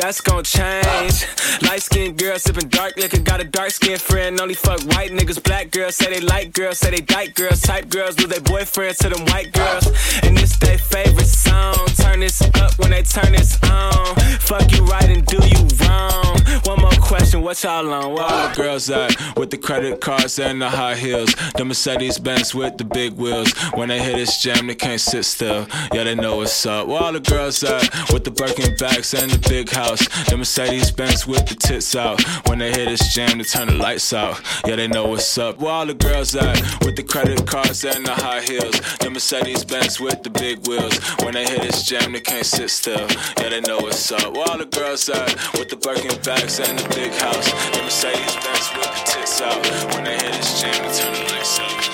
That's 0.00 0.22
gon' 0.22 0.44
change. 0.44 1.26
Light 1.60 1.82
skinned 1.82 2.16
girl 2.16 2.38
sipping 2.38 2.70
dark 2.70 2.96
liquor, 2.96 3.20
got 3.20 3.42
a 3.42 3.44
dark 3.44 3.70
skinned 3.70 4.00
friend. 4.00 4.40
Only 4.40 4.54
fuck 4.54 4.80
white 4.96 5.10
niggas. 5.10 5.44
Black 5.44 5.70
girls 5.70 5.96
say 5.96 6.10
they 6.10 6.20
like 6.20 6.54
girls, 6.54 6.78
say 6.78 6.90
they 6.90 7.02
dyke 7.02 7.34
girls. 7.34 7.60
Type 7.60 7.90
girls 7.90 8.18
lose 8.18 8.28
their 8.28 8.40
boyfriends 8.40 8.96
to 8.98 9.10
them 9.10 9.26
white 9.26 9.52
girls. 9.52 9.86
And 10.22 10.38
this 10.38 10.56
their 10.56 10.78
favorite 10.78 11.26
song. 11.26 11.74
Turn 11.98 12.20
this 12.20 12.40
up 12.40 12.78
when 12.78 12.92
they 12.92 13.02
turn 13.02 13.32
this 13.32 13.58
on. 13.64 14.16
Fuck 14.40 14.72
you 14.72 14.86
right 14.86 15.04
and 15.04 15.26
do 15.26 15.36
you 15.36 15.68
wrong. 15.84 16.38
One 16.64 16.80
more 16.80 16.90
question, 17.00 17.42
what 17.42 17.62
y'all 17.62 17.92
on? 17.92 18.14
Where 18.14 18.24
all 18.24 18.48
the 18.48 18.54
girls 18.54 18.88
at? 18.88 19.14
With 19.36 19.50
the 19.50 19.58
credit 19.58 20.00
cards 20.00 20.38
and 20.38 20.62
the 20.62 20.68
high 20.70 20.94
heels. 20.94 21.34
The 21.56 21.64
Mercedes 21.64 22.18
Benz 22.18 22.54
with 22.54 22.78
the 22.78 22.84
big 22.84 23.14
wheels. 23.14 23.52
When 23.74 23.88
they 23.90 24.02
hit 24.02 24.16
this 24.16 24.42
jam, 24.42 24.66
they 24.66 24.74
can't 24.74 25.00
sit 25.00 25.24
still. 25.24 25.66
Yeah, 25.92 26.04
they 26.04 26.14
know 26.14 26.36
what's 26.36 26.64
up. 26.64 26.86
Where 26.88 27.02
all 27.02 27.12
the 27.12 27.20
girls 27.20 27.62
at? 27.64 27.82
With 28.12 28.24
the 28.24 28.30
Birkin 28.30 28.74
bags 28.76 29.12
and 29.12 29.30
the 29.30 29.48
big 29.48 29.68
house. 29.68 29.89
The 29.98 30.36
Mercedes 30.36 30.90
Benz 30.90 31.26
with 31.26 31.46
the 31.46 31.54
tits 31.54 31.96
out. 31.96 32.22
When 32.48 32.58
they 32.58 32.70
hit 32.70 32.88
this 32.88 33.12
jam, 33.12 33.38
they 33.38 33.44
turn 33.44 33.68
the 33.68 33.74
lights 33.74 34.12
out. 34.12 34.40
Yeah, 34.66 34.76
they 34.76 34.86
know 34.86 35.08
what's 35.08 35.36
up. 35.38 35.58
Where 35.58 35.72
all 35.72 35.86
the 35.86 35.94
girls 35.94 36.34
at? 36.36 36.56
With 36.84 36.96
the 36.96 37.02
credit 37.02 37.46
cards 37.46 37.84
and 37.84 38.06
the 38.06 38.14
high 38.14 38.40
heels. 38.42 38.80
The 38.98 39.10
Mercedes 39.10 39.64
Benz 39.64 39.98
with 40.00 40.22
the 40.22 40.30
big 40.30 40.66
wheels. 40.68 40.98
When 41.22 41.34
they 41.34 41.44
hit 41.44 41.62
this 41.62 41.82
jam, 41.84 42.12
they 42.12 42.20
can't 42.20 42.46
sit 42.46 42.70
still. 42.70 43.06
Yeah, 43.38 43.48
they 43.48 43.60
know 43.62 43.78
what's 43.78 44.12
up. 44.12 44.32
Where 44.34 44.48
all 44.48 44.58
the 44.58 44.66
girls 44.66 45.08
at? 45.08 45.34
With 45.58 45.68
the 45.68 45.76
Birkin 45.76 46.16
bags 46.22 46.60
and 46.60 46.78
the 46.78 46.88
big 46.94 47.12
house. 47.14 47.50
The 47.72 47.82
Mercedes 47.82 48.36
Benz 48.36 48.70
with 48.76 48.86
the 48.86 49.02
tits 49.06 49.40
out. 49.40 49.60
When 49.94 50.04
they 50.04 50.14
hit 50.14 50.32
this 50.32 50.60
jam, 50.60 50.72
they 50.86 50.92
turn 50.94 51.12
the 51.12 51.32
lights 51.32 51.58
out. 51.58 51.89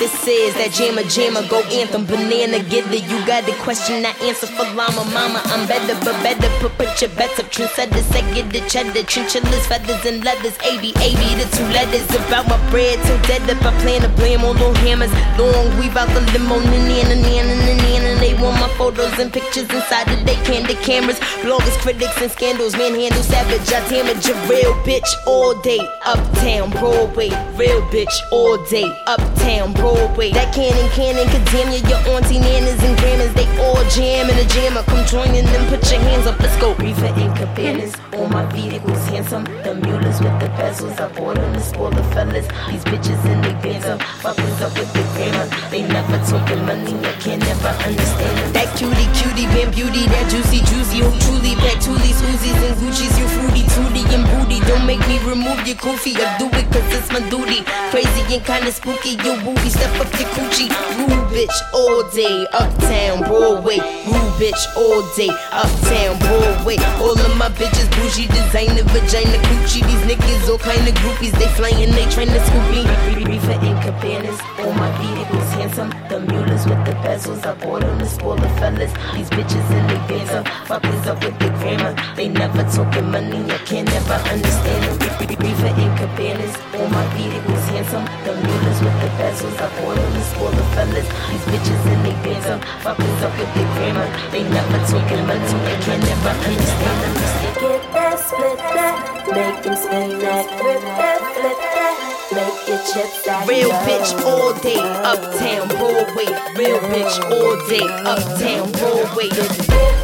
This 0.00 0.16
is 0.24 0.56
that 0.56 0.72
jammer 0.72 1.04
jammer 1.12 1.44
go 1.52 1.60
anthem 1.68 2.08
banana 2.08 2.64
getter. 2.64 2.96
You 2.96 3.20
got 3.28 3.44
the 3.44 3.52
question 3.60 4.00
I 4.00 4.16
answer 4.24 4.48
for 4.48 4.64
llama 4.72 5.04
mama. 5.12 5.44
I'm 5.52 5.68
better 5.68 5.92
but 6.00 6.16
better 6.24 6.48
put 6.56 6.72
put 6.80 6.88
your 7.04 7.12
bets 7.20 7.36
up 7.36 7.52
trendsetter 7.52 8.00
second 8.08 8.48
the 8.48 8.64
cheddar 8.64 9.04
chinchillas 9.04 9.68
feathers 9.68 10.00
and 10.08 10.24
leathers. 10.24 10.56
AB 10.64 10.96
AB 11.04 11.20
the 11.36 11.44
two 11.52 11.68
letters 11.76 12.08
about 12.16 12.48
my 12.48 12.56
bread 12.72 12.96
till 13.04 13.20
dead 13.28 13.44
up. 13.52 13.60
I 13.60 13.76
plan 13.84 14.00
to 14.00 14.08
blame 14.16 14.40
on 14.40 14.56
little 14.56 14.72
hammers. 14.80 15.12
Long 15.36 15.68
weave 15.76 15.92
out 15.92 16.08
the 16.16 16.24
limo 16.32 16.56
nana 16.64 17.20
nana 17.20 17.54
nana. 17.60 18.20
They 18.24 18.32
want 18.40 18.56
my 18.56 18.72
photos 18.80 19.12
and 19.20 19.30
pictures 19.30 19.68
inside 19.68 20.08
of 20.08 20.24
they 20.24 20.40
candy 20.48 20.80
cameras. 20.80 21.20
Bloggers, 21.44 21.76
critics, 21.84 22.16
and 22.24 22.32
scandals. 22.32 22.72
Manhandle 22.72 23.20
savage. 23.20 23.68
I 23.68 23.84
damage 23.92 24.24
a 24.32 24.34
real 24.48 24.72
bitch 24.80 25.12
all 25.26 25.60
day. 25.60 25.80
Uptown 26.08 26.70
Broadway, 26.70 27.28
real 27.60 27.84
bitch 27.92 28.16
all 28.32 28.56
day. 28.64 28.88
Uptown 29.06 29.74
Broadway. 29.74 29.89
That 29.90 30.54
cannon 30.54 30.88
cannon 30.92 31.26
damn 31.50 31.72
you. 31.72 31.80
Your 31.88 31.98
auntie 32.14 32.38
nanas 32.38 32.78
and 32.84 32.96
grandmas 32.98 33.32
they 33.34 33.48
all 33.58 33.82
jam 33.88 34.28
in 34.30 34.36
the 34.36 34.44
jammer. 34.46 34.82
Come 34.84 35.06
join 35.06 35.34
in 35.34 35.44
them. 35.46 35.66
Put 35.66 35.82
your 35.90 36.00
hands 36.00 36.26
up. 36.26 36.38
Let's 36.38 36.56
go. 36.60 36.74
Reefer 36.74 37.06
and 37.06 37.34
cabanas. 37.36 37.96
All 38.12 38.28
my 38.28 38.44
vehicles 38.52 39.00
handsome. 39.08 39.44
The 39.64 39.74
mules 39.74 40.20
with 40.20 40.36
the 40.38 40.48
bezels. 40.60 41.00
I 41.00 41.08
bought 41.16 41.36
them 41.36 41.52
to 41.54 41.60
spoil 41.60 41.90
the 41.90 42.04
fellas. 42.12 42.46
These 42.68 42.84
bitches 42.84 43.24
in 43.26 43.40
they 43.42 43.56
bands 43.64 43.86
up. 43.86 44.00
Fuckers 44.22 44.60
up 44.60 44.76
with 44.78 44.92
the 44.92 45.02
grammar. 45.16 45.48
They 45.70 45.82
never 45.88 46.18
talking 46.28 46.62
money. 46.66 46.94
I 47.00 47.12
can 47.18 47.38
never 47.40 47.72
understand 47.82 48.34
them. 48.38 48.52
That 48.52 48.68
cutie 48.76 49.08
cutie 49.16 49.48
bam 49.56 49.72
beauty. 49.72 50.04
That 50.06 50.30
juicy 50.30 50.60
juicy. 50.68 51.00
Who 51.00 51.10
truly 51.24 51.56
pack 51.64 51.80
toolies, 51.80 52.20
Uzis 52.28 52.60
and 52.60 52.76
Gucci's. 52.78 53.16
You 53.18 53.26
fruity 53.40 53.64
tooty 53.74 54.04
and 54.14 54.28
booty. 54.28 54.60
Don't 54.68 54.84
make 54.86 55.00
me 55.08 55.18
remove 55.24 55.66
your 55.66 55.80
goofy. 55.80 56.14
I 56.20 56.36
do 56.36 56.46
it 56.52 56.68
cause 56.68 56.86
it's 56.92 57.08
my 57.10 57.24
duty. 57.32 57.64
Crazy 57.88 58.22
and 58.36 58.44
kinda 58.44 58.70
spooky. 58.70 59.16
Your 59.24 59.40
booty 59.40 59.70
step 59.80 60.00
up 60.00 60.12
your 60.20 60.28
coochie. 60.36 60.68
Rude 60.98 61.26
bitch 61.32 61.58
all 61.72 62.02
day. 62.10 62.46
Uptown 62.52 63.24
Broadway. 63.24 63.78
Rude 64.04 64.32
bitch 64.36 64.64
all 64.76 65.00
day. 65.16 65.32
Uptown 65.52 66.18
Broadway. 66.20 66.76
All 67.00 67.16
of 67.16 67.36
my 67.36 67.48
bitches 67.48 67.88
bougie 67.96 68.28
designer 68.28 68.84
vagina 68.92 69.38
coochie. 69.48 69.82
These 69.88 70.04
niggas 70.08 70.48
all 70.50 70.58
kind 70.58 70.86
of 70.86 70.94
groupies. 71.00 71.32
They 71.38 71.48
flying, 71.56 71.90
they 71.92 72.06
trying 72.10 72.28
to 72.28 72.40
scoop 72.46 72.66
me. 72.70 72.82
Reefer 73.24 73.56
and 73.56 73.78
cabanas. 73.82 74.38
All 74.60 74.72
my 74.72 74.90
vehicles 75.00 75.50
handsome. 75.56 75.90
The 76.08 76.20
mules 76.20 76.64
with 76.68 76.82
the 76.84 76.94
bezels. 77.00 77.44
I 77.46 77.54
bought 77.54 77.80
them 77.80 77.98
to 77.98 78.06
spoil 78.06 78.36
the 78.36 78.48
fellas. 78.60 78.92
These 79.14 79.30
bitches 79.30 79.66
in 79.76 79.86
bands 80.08 80.32
up. 80.32 80.46
Fuckers 80.68 81.06
up 81.06 81.24
with 81.24 81.38
the 81.38 81.48
grammar. 81.60 81.94
They 82.16 82.28
never 82.28 82.64
talking 82.64 83.10
money. 83.10 83.50
I 83.50 83.58
can 83.64 83.84
never 83.86 84.18
understand 84.28 85.00
them. 85.00 85.10
Reefer 85.40 85.72
and 85.72 85.98
cabanas. 85.98 86.54
All 86.74 86.88
my 86.88 87.06
vehicles 87.16 87.64
handsome. 87.72 88.04
The 88.24 88.32
mules 88.44 88.80
with 88.84 88.96
the 89.00 89.08
bezels. 89.16 89.56
I 89.60 89.69
bought 89.78 89.96
them 89.96 90.12
to 90.12 90.22
spoil 90.30 90.50
the 90.50 90.64
fellas. 90.74 91.08
These 91.30 91.44
bitches 91.50 91.82
in 91.92 91.98
they 92.02 92.16
bands 92.24 92.46
up. 92.46 92.60
Fuckers 92.82 93.22
up 93.22 93.32
with 93.38 93.52
the 93.54 93.64
grammar. 93.74 94.08
They 94.32 94.42
never 94.44 94.80
talking 94.90 95.24
money. 95.26 95.44
I 95.44 95.76
can 95.84 96.00
never 96.00 96.34
understand 96.48 96.98
them. 97.02 97.14
Get 97.60 97.92
that, 97.92 98.18
split 98.18 98.56
that, 98.56 98.94
make 99.28 99.62
them 99.62 99.76
spin 99.76 100.18
that, 100.20 100.46
grip 100.60 100.80
that, 100.80 101.20
flip 101.36 101.58
that, 101.76 101.94
make 102.32 102.68
your 102.68 102.80
chips 102.88 103.22
that. 103.26 103.46
Real 103.46 103.70
bitch 103.84 104.16
all 104.24 104.54
day, 104.64 104.80
uptown 104.80 105.68
Broadway. 105.76 106.30
Real 106.56 106.80
bitch 106.88 107.20
all 107.28 107.56
day, 107.68 107.84
uptown 108.08 108.72
Broadway. 108.72 109.28
Get 109.28 109.52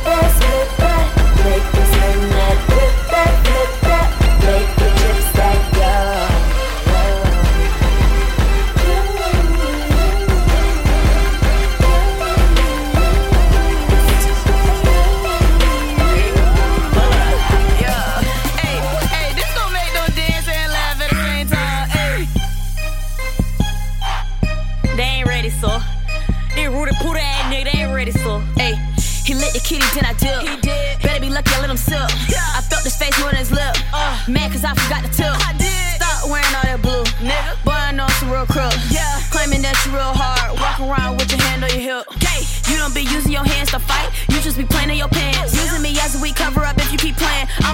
that, 0.04 0.28
split 0.36 0.68
that, 0.84 1.06
make 1.48 1.64
them 1.72 1.86
spin 1.96 2.28
that, 2.28 2.75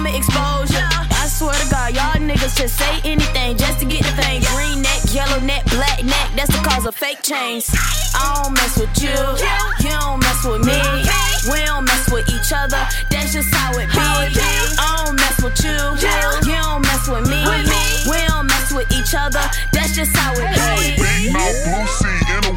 I'ma 0.03 0.17
expose 0.17 0.69
you. 0.75 0.83
I 1.15 1.31
swear 1.31 1.55
to 1.55 1.69
God, 1.71 1.95
y'all 1.95 2.19
niggas 2.19 2.59
just 2.59 2.75
say 2.75 2.99
anything 3.05 3.55
just 3.55 3.79
to 3.79 3.85
get 3.85 4.03
the 4.03 4.11
thing. 4.19 4.43
Green 4.51 4.81
neck, 4.81 4.99
yellow 5.15 5.39
neck, 5.39 5.63
black 5.71 6.03
neck. 6.03 6.27
That's 6.35 6.51
the 6.51 6.59
cause 6.59 6.85
of 6.85 6.93
fake 6.93 7.21
chains. 7.23 7.71
I 8.11 8.43
don't 8.43 8.51
mess 8.51 8.75
with 8.75 8.91
you. 8.99 9.15
You 9.79 9.95
don't 9.95 10.19
mess 10.19 10.43
with 10.43 10.67
me. 10.67 10.75
We 11.47 11.63
don't 11.63 11.85
mess 11.85 12.11
with 12.11 12.27
each 12.27 12.51
other. 12.51 12.83
That's 13.09 13.31
just 13.31 13.47
how 13.55 13.71
it 13.79 13.87
be. 13.95 14.03
I 14.75 15.05
don't 15.05 15.15
mess 15.15 15.39
with 15.39 15.55
you. 15.63 15.71
You 15.71 16.59
don't 16.59 16.81
mess 16.83 17.07
with 17.07 17.23
me. 17.31 17.39
We 18.03 18.19
don't 18.27 18.47
mess 18.47 18.73
with 18.75 18.91
each 18.91 19.15
other. 19.15 19.43
That's 19.71 19.95
just 19.95 20.11
how 20.17 20.35
it 20.35 20.51
be. 20.51 20.82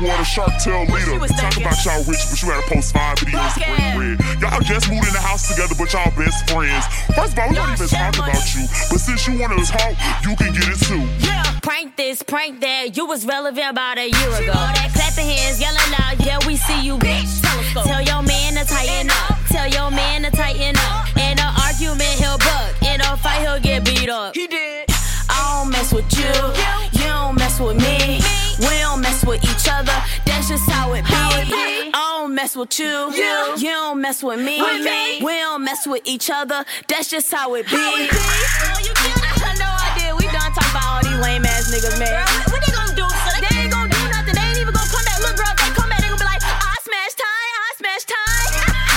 Big 0.07 0.15
mouth, 0.15 0.17
blue 0.17 0.25
shark 0.25 0.55
tail 0.63 0.85
leader. 0.87 1.19
Talk 1.35 1.57
about 1.57 1.85
y'all 1.85 2.05
rich, 2.05 2.23
but 2.31 2.43
you 2.43 2.49
gotta 2.49 2.69
post 2.69 2.93
five 2.93 3.19
videos 3.19 3.55
to 3.55 3.61
bring 3.67 3.99
red. 3.99 4.41
Y'all 4.41 4.61
just 4.61 4.91
moved 4.91 5.07
in 5.07 5.13
the 5.13 5.21
house 5.21 5.49
together, 5.51 5.75
but 5.79 5.93
y'all 5.93 6.11
best 6.17 6.49
friends. 6.51 6.87
First 7.15 7.33
of 7.33 7.39
all, 7.39 7.49
we 7.51 7.55
don't 7.57 7.73
even 7.73 7.89
talk 7.89 8.15
about 8.15 8.55
you, 8.55 8.67
but 8.91 9.01
since 9.01 9.27
you 9.27 9.39
wanna 9.39 9.57
talk, 9.65 9.95
you 10.23 10.37
can 10.37 10.53
get 10.55 10.69
it 10.69 10.79
too. 10.79 11.03
Yeah, 11.27 11.43
Prank 11.63 11.97
this, 11.97 12.23
prank 12.23 12.61
that. 12.61 12.97
You 12.97 13.07
was 13.07 13.27
relevant 13.27 13.67
about 13.69 13.99
a 13.99 14.07
year 14.07 14.31
ago. 14.39 14.55
That 14.55 14.91
clapping 14.95 15.27
hands, 15.27 15.61
yelling 15.61 15.91
loud. 15.99 16.25
Yeah, 16.25 16.39
we 16.47 16.57
see 16.57 16.81
you, 16.83 16.99
bitch. 16.99 17.43
Tell 17.75 18.03
your 18.03 18.23
man 18.23 18.55
to 18.55 18.65
tighten 18.65 19.11
up. 19.11 19.37
tell 19.49 19.69
your 19.69 19.91
man 19.91 20.23
to 20.23 20.31
tighten 20.31 20.77
up. 20.77 21.17
In 21.17 21.39
an 21.39 21.53
argument, 21.67 22.15
he'll 22.23 22.39
buck. 22.39 22.71
In 22.83 23.01
a 23.01 23.17
fight, 23.17 23.43
he'll 23.43 23.59
get 23.59 23.85
beat 23.85 24.09
up. 24.09 24.35
He 24.37 24.47
did. 24.47 24.87
I 25.29 25.59
don't 25.61 25.73
mess 25.73 25.93
with 25.93 26.07
you. 26.17 26.31
You 27.01 27.09
don't 27.09 27.35
mess 27.35 27.59
with 27.59 27.77
me. 27.77 28.46
We 28.59 28.79
don't 28.81 29.01
mess 29.01 29.25
with 29.25 29.45
each 29.45 29.69
other. 29.71 29.93
That's 30.25 30.49
just 30.49 30.69
how 30.71 30.93
it 30.95 31.05
be. 31.05 31.13
I 31.13 32.19
don't 32.21 32.35
mess 32.35 32.57
with 32.57 32.79
you. 32.79 33.13
You 33.15 33.71
don't 33.71 34.01
mess 34.01 34.23
with 34.23 34.41
me. 34.41 34.63
We 35.23 35.33
don't 35.45 35.63
mess 35.65 35.87
with 35.87 36.03
each 36.05 36.31
other. 36.31 36.65
That's 36.89 37.09
just 37.11 37.33
how 37.33 37.55
it 37.55 37.67
be. 37.67 37.77
I 37.77 39.55
know 39.59 39.69
I 39.69 39.93
did. 39.99 40.15
We 40.19 40.27
done 40.33 40.53
talking 40.53 40.71
about 40.71 40.85
all 40.87 41.03
these 41.03 41.21
lame 41.21 41.45
ass 41.45 41.71
niggas, 41.71 41.99
man. 41.99 42.25
What 42.51 42.65
they 42.65 42.73
gonna 42.73 42.95
do? 42.97 43.07
They 43.41 43.57
ain't 43.61 43.71
gonna 43.71 43.93
do 43.93 43.99
nothing. 44.09 44.35
They 44.35 44.41
ain't 44.41 44.59
even 44.59 44.73
gonna 44.73 44.89
come 44.89 45.05
back. 45.05 45.21
Look, 45.21 45.37
girl, 45.37 45.53
they 45.53 45.71
come 45.77 45.89
back, 45.91 46.01
they 46.01 46.09
gonna 46.09 46.19
be 46.19 46.25
like, 46.25 46.43
I 46.43 46.77
smash 46.81 47.15
time. 47.21 47.61
I 47.61 47.71
smash 47.77 48.05
time. 48.09 48.51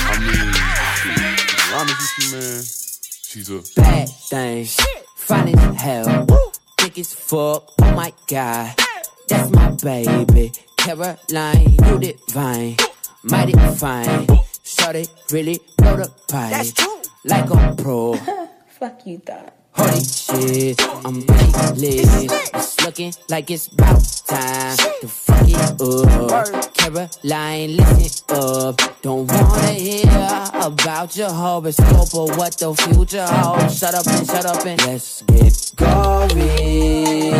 I 0.08 0.16
mean, 0.24 0.52
shit, 0.96 1.74
honest 1.76 2.00
with 2.00 2.32
you, 2.32 2.32
man, 2.32 2.64
she's 3.28 3.48
a 3.50 3.60
bad 3.76 4.08
thing. 4.08 4.64
Fine 5.16 5.48
as 5.54 5.80
hell. 5.80 6.26
Thick 6.78 6.98
as 6.98 7.12
fuck. 7.12 7.72
Oh 7.80 7.92
my 7.94 8.12
god. 8.26 8.74
That's 9.30 9.50
my 9.52 9.70
baby. 9.70 10.50
Caroline, 10.76 11.76
you 11.86 11.98
divine. 12.00 12.76
Mighty 13.22 13.52
fine. 13.76 14.26
Shorty 14.64 15.06
really 15.30 15.60
blow 15.78 15.98
the 15.98 16.10
pipe. 16.28 16.50
That's 16.50 16.72
true. 16.72 17.00
Like 17.24 17.48
a 17.48 17.76
pro. 17.80 18.16
Fuck 18.78 19.06
you 19.06 19.18
thought. 19.18 19.59
Holy 19.72 20.04
shit, 20.04 20.80
I'm 21.04 21.20
lit. 21.76 22.30
It's 22.54 22.84
looking 22.84 23.12
like 23.28 23.50
it's 23.50 23.68
about 23.68 24.02
time 24.26 24.76
to 25.00 25.08
fuck 25.08 25.48
it 25.48 25.80
up. 25.80 26.74
Caroline, 26.74 27.76
listen 27.76 28.36
up. 28.36 28.80
Don't 29.02 29.30
wanna 29.30 29.72
hear 29.72 30.44
about 30.54 31.16
your 31.16 31.30
horoscope 31.30 32.14
or 32.14 32.36
what 32.36 32.56
the 32.58 32.74
future 32.74 33.26
holds. 33.26 33.78
Shut 33.78 33.94
up 33.94 34.06
and 34.06 34.26
shut 34.26 34.46
up 34.46 34.66
and 34.66 34.80
let's 34.86 35.22
get 35.22 35.72
gory. 35.76 37.30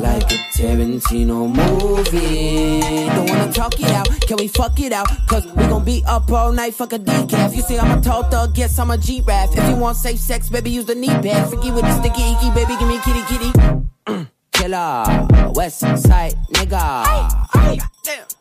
Like 0.00 0.30
a 0.32 0.38
Tarantino 0.56 1.48
movie. 1.48 2.80
Don't 3.08 3.28
wanna 3.28 3.52
talk 3.52 3.78
it 3.80 3.90
out, 3.90 4.08
can 4.22 4.36
we 4.36 4.48
fuck 4.48 4.78
it 4.80 4.92
out? 4.92 5.08
Cause 5.26 5.46
we 5.46 5.66
gon' 5.66 5.84
be 5.84 6.02
up 6.06 6.30
all 6.30 6.52
night, 6.52 6.74
fuck 6.74 6.92
a 6.92 6.98
decaf. 6.98 7.54
You 7.54 7.62
see, 7.62 7.78
I'm 7.78 7.98
a 7.98 8.00
tall 8.00 8.24
thug, 8.24 8.56
yes, 8.58 8.78
I'm 8.78 8.90
a 8.90 8.98
G-Rap. 8.98 9.50
If 9.52 9.68
you 9.68 9.76
want 9.76 9.96
safe 9.96 10.18
sex, 10.18 10.48
baby, 10.48 10.70
use 10.70 10.86
the 10.86 10.94
knee 10.94 11.08
pad. 11.08 11.35
Freaky 11.44 11.70
with 11.70 11.84
the 11.84 11.92
sticky 12.00 12.32
icky, 12.32 12.50
baby, 12.50 12.76
give 12.78 12.88
me 12.88 12.98
kitty 13.04 13.22
kitty. 13.28 14.26
Killer, 14.52 15.52
West 15.54 15.80
Side 15.80 16.34
nigga. 16.52 17.04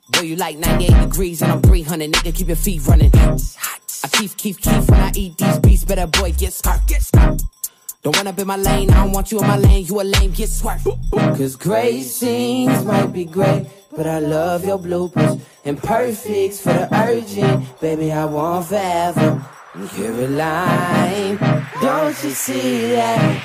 Boy, 0.10 0.22
you 0.22 0.36
like 0.36 0.58
98 0.58 1.02
degrees 1.02 1.42
and 1.42 1.52
I'm 1.52 1.62
300, 1.62 2.12
nigga, 2.12 2.36
keep 2.36 2.48
your 2.48 2.56
feet 2.56 2.86
running. 2.88 3.12
I 3.14 4.08
keep, 4.12 4.38
keep, 4.38 4.58
keep 4.58 4.90
when 4.90 5.00
I 5.00 5.12
eat 5.16 5.38
these 5.38 5.60
beats, 5.60 5.84
better 5.84 6.08
boy, 6.08 6.32
get 6.34 6.54
scarf, 6.54 6.86
get 6.88 7.02
scarf. 7.02 7.40
Don't 8.04 8.16
run 8.18 8.28
up 8.28 8.38
in 8.38 8.46
my 8.46 8.56
lane, 8.56 8.92
I 8.92 9.04
don't 9.04 9.12
want 9.12 9.32
you 9.32 9.40
in 9.40 9.48
my 9.48 9.58
lane, 9.58 9.86
you 9.86 10.00
a 10.00 10.04
lame, 10.04 10.32
get 10.32 10.50
swerved. 10.50 10.88
Cause 11.12 11.56
great 11.56 12.04
scenes 12.04 12.86
might 12.86 13.08
be 13.08 13.26
great, 13.26 13.66
but 13.96 14.06
I 14.06 14.20
love 14.20 14.64
your 14.64 14.78
bloopers. 14.78 15.42
And 15.64 15.82
perfects 15.82 16.62
for 16.62 16.74
the 16.74 16.88
urgent, 16.96 17.82
baby, 17.82 18.12
I 18.12 18.26
want 18.26 18.68
forever. 18.68 19.44
Caroline, 19.76 21.38
don't 21.82 22.24
you 22.24 22.30
see 22.30 22.92
that? 22.96 23.44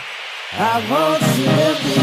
I 0.52 0.78
want 0.88 1.20
you 1.36 1.46
to 1.50 1.74
be 1.82 1.96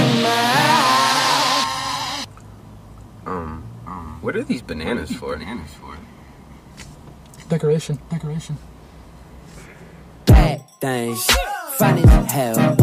mine. 3.25 3.45
Um, 3.85 4.19
what 4.21 4.35
are 4.35 4.43
these 4.43 4.61
bananas 4.61 5.15
for? 5.15 5.37
Bananas 5.37 5.73
for? 5.75 5.95
Decoration, 7.47 7.99
decoration. 8.09 8.57
Bad 10.25 10.69
things, 10.81 11.25
fine 11.77 11.99
as 11.99 12.29
hell, 12.29 12.75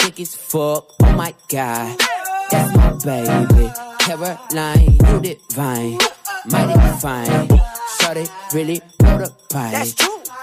thick 0.00 0.18
as 0.18 0.34
fuck. 0.34 0.94
Oh 1.00 1.12
my 1.12 1.32
god, 1.48 1.96
that's 2.50 2.74
my 2.76 2.90
baby. 3.04 3.70
Caroline, 4.00 4.96
you 5.06 5.20
divine, 5.20 5.98
mighty 6.50 6.76
fine. 6.98 7.48
Shorty 8.08 8.26
really 8.54 8.80
blow 8.98 9.18
the 9.18 9.30
pipe 9.50 9.86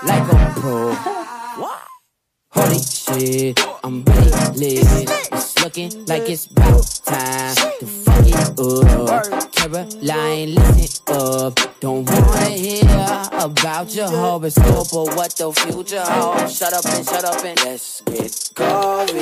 like 0.03 0.31
a 0.31 0.59
pro. 0.59 0.93
Holy 2.51 2.79
shit, 2.79 3.59
I'm 3.83 4.03
really 4.03 4.29
lit. 4.53 5.09
It's 5.31 5.59
looking 5.63 6.05
like 6.05 6.29
it's 6.29 6.45
about 6.45 6.85
time 7.05 8.04
it 8.23 8.59
up. 8.59 9.51
Caroline, 9.51 10.55
listen 10.55 11.15
up. 11.15 11.59
Don't 11.79 12.09
wanna 12.09 12.49
hear 12.49 12.83
about 13.39 13.93
your 13.93 14.07
horoscope 14.07 14.93
or 14.93 15.05
what 15.15 15.31
the 15.35 15.51
future 15.51 16.01
holds. 16.01 16.57
Shut 16.57 16.73
up 16.73 16.85
and 16.85 17.05
shut 17.05 17.25
up 17.25 17.43
and 17.43 17.59
let's 17.65 18.01
get 18.01 18.51
gory. 18.55 19.15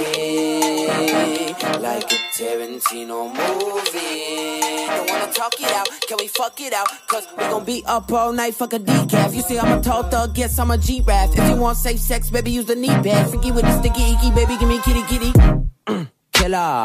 Like 1.81 2.11
a 2.11 2.19
Tarantino 2.35 3.27
movie. 3.33 4.87
Don't 4.87 5.09
wanna 5.09 5.33
talk 5.33 5.59
it 5.59 5.71
out, 5.71 5.87
can 6.07 6.17
we 6.19 6.27
fuck 6.27 6.59
it 6.61 6.73
out? 6.73 6.87
Cause 7.07 7.27
we 7.37 7.43
gon' 7.45 7.65
be 7.65 7.83
up 7.85 8.11
all 8.11 8.31
night, 8.31 8.53
fuck 8.55 8.73
a 8.73 8.79
decaf. 8.79 9.33
You 9.33 9.41
see, 9.41 9.59
I'm 9.59 9.79
a 9.79 9.81
tall 9.81 10.03
thug, 10.03 10.37
yes, 10.37 10.57
I'm 10.59 10.71
a 10.71 10.77
G-Rap. 10.77 11.29
If 11.33 11.49
you 11.49 11.55
want 11.55 11.77
safe 11.77 11.99
sex, 11.99 12.29
baby, 12.29 12.51
use 12.51 12.65
the 12.65 12.75
knee 12.75 12.87
pad. 12.87 13.29
Freaky 13.29 13.51
with 13.51 13.65
the 13.65 13.79
sticky 13.79 14.13
icky, 14.13 14.31
baby, 14.31 14.57
give 14.57 14.69
me 14.69 14.79
kitty 14.79 15.03
kitty. 15.03 16.07
Killer, 16.43 16.83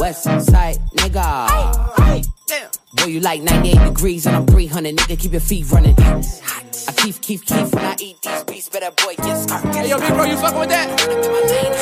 West 0.00 0.24
Side 0.24 0.78
nigga. 0.96 1.46
Boy, 2.96 3.04
you 3.04 3.20
like 3.20 3.40
98 3.40 3.78
degrees 3.84 4.26
and 4.26 4.34
I'm 4.34 4.46
300, 4.46 4.96
nigga, 4.96 5.16
keep 5.16 5.30
your 5.30 5.40
feet 5.40 5.70
running. 5.70 5.94
I 5.96 6.92
keep, 6.96 7.20
keep, 7.20 7.46
keep 7.46 7.72
when 7.72 7.84
I 7.84 7.94
eat 8.00 8.20
these 8.20 8.42
beats, 8.42 8.68
better 8.68 8.90
boy, 8.90 9.14
get 9.18 9.36
scarf. 9.36 9.62
Hey, 9.72 9.90
yo, 9.90 10.00
big 10.00 10.08
bro, 10.08 10.24
you 10.24 10.36
fucking 10.36 10.58
with 10.58 10.70
that? 10.70 11.00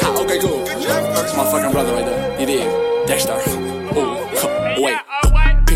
Ha, 0.03 0.23
okay, 0.23 0.39
cool. 0.39 0.65
That's 0.67 1.35
my 1.35 1.45
fucking 1.45 1.73
brother 1.73 1.95
right 1.95 2.05
there. 2.05 2.41
You 2.41 2.47
dig? 2.47 3.07
Dexter. 3.07 3.33
Ooh, 3.33 4.17
huh, 4.37 4.75
wait. 4.83 5.34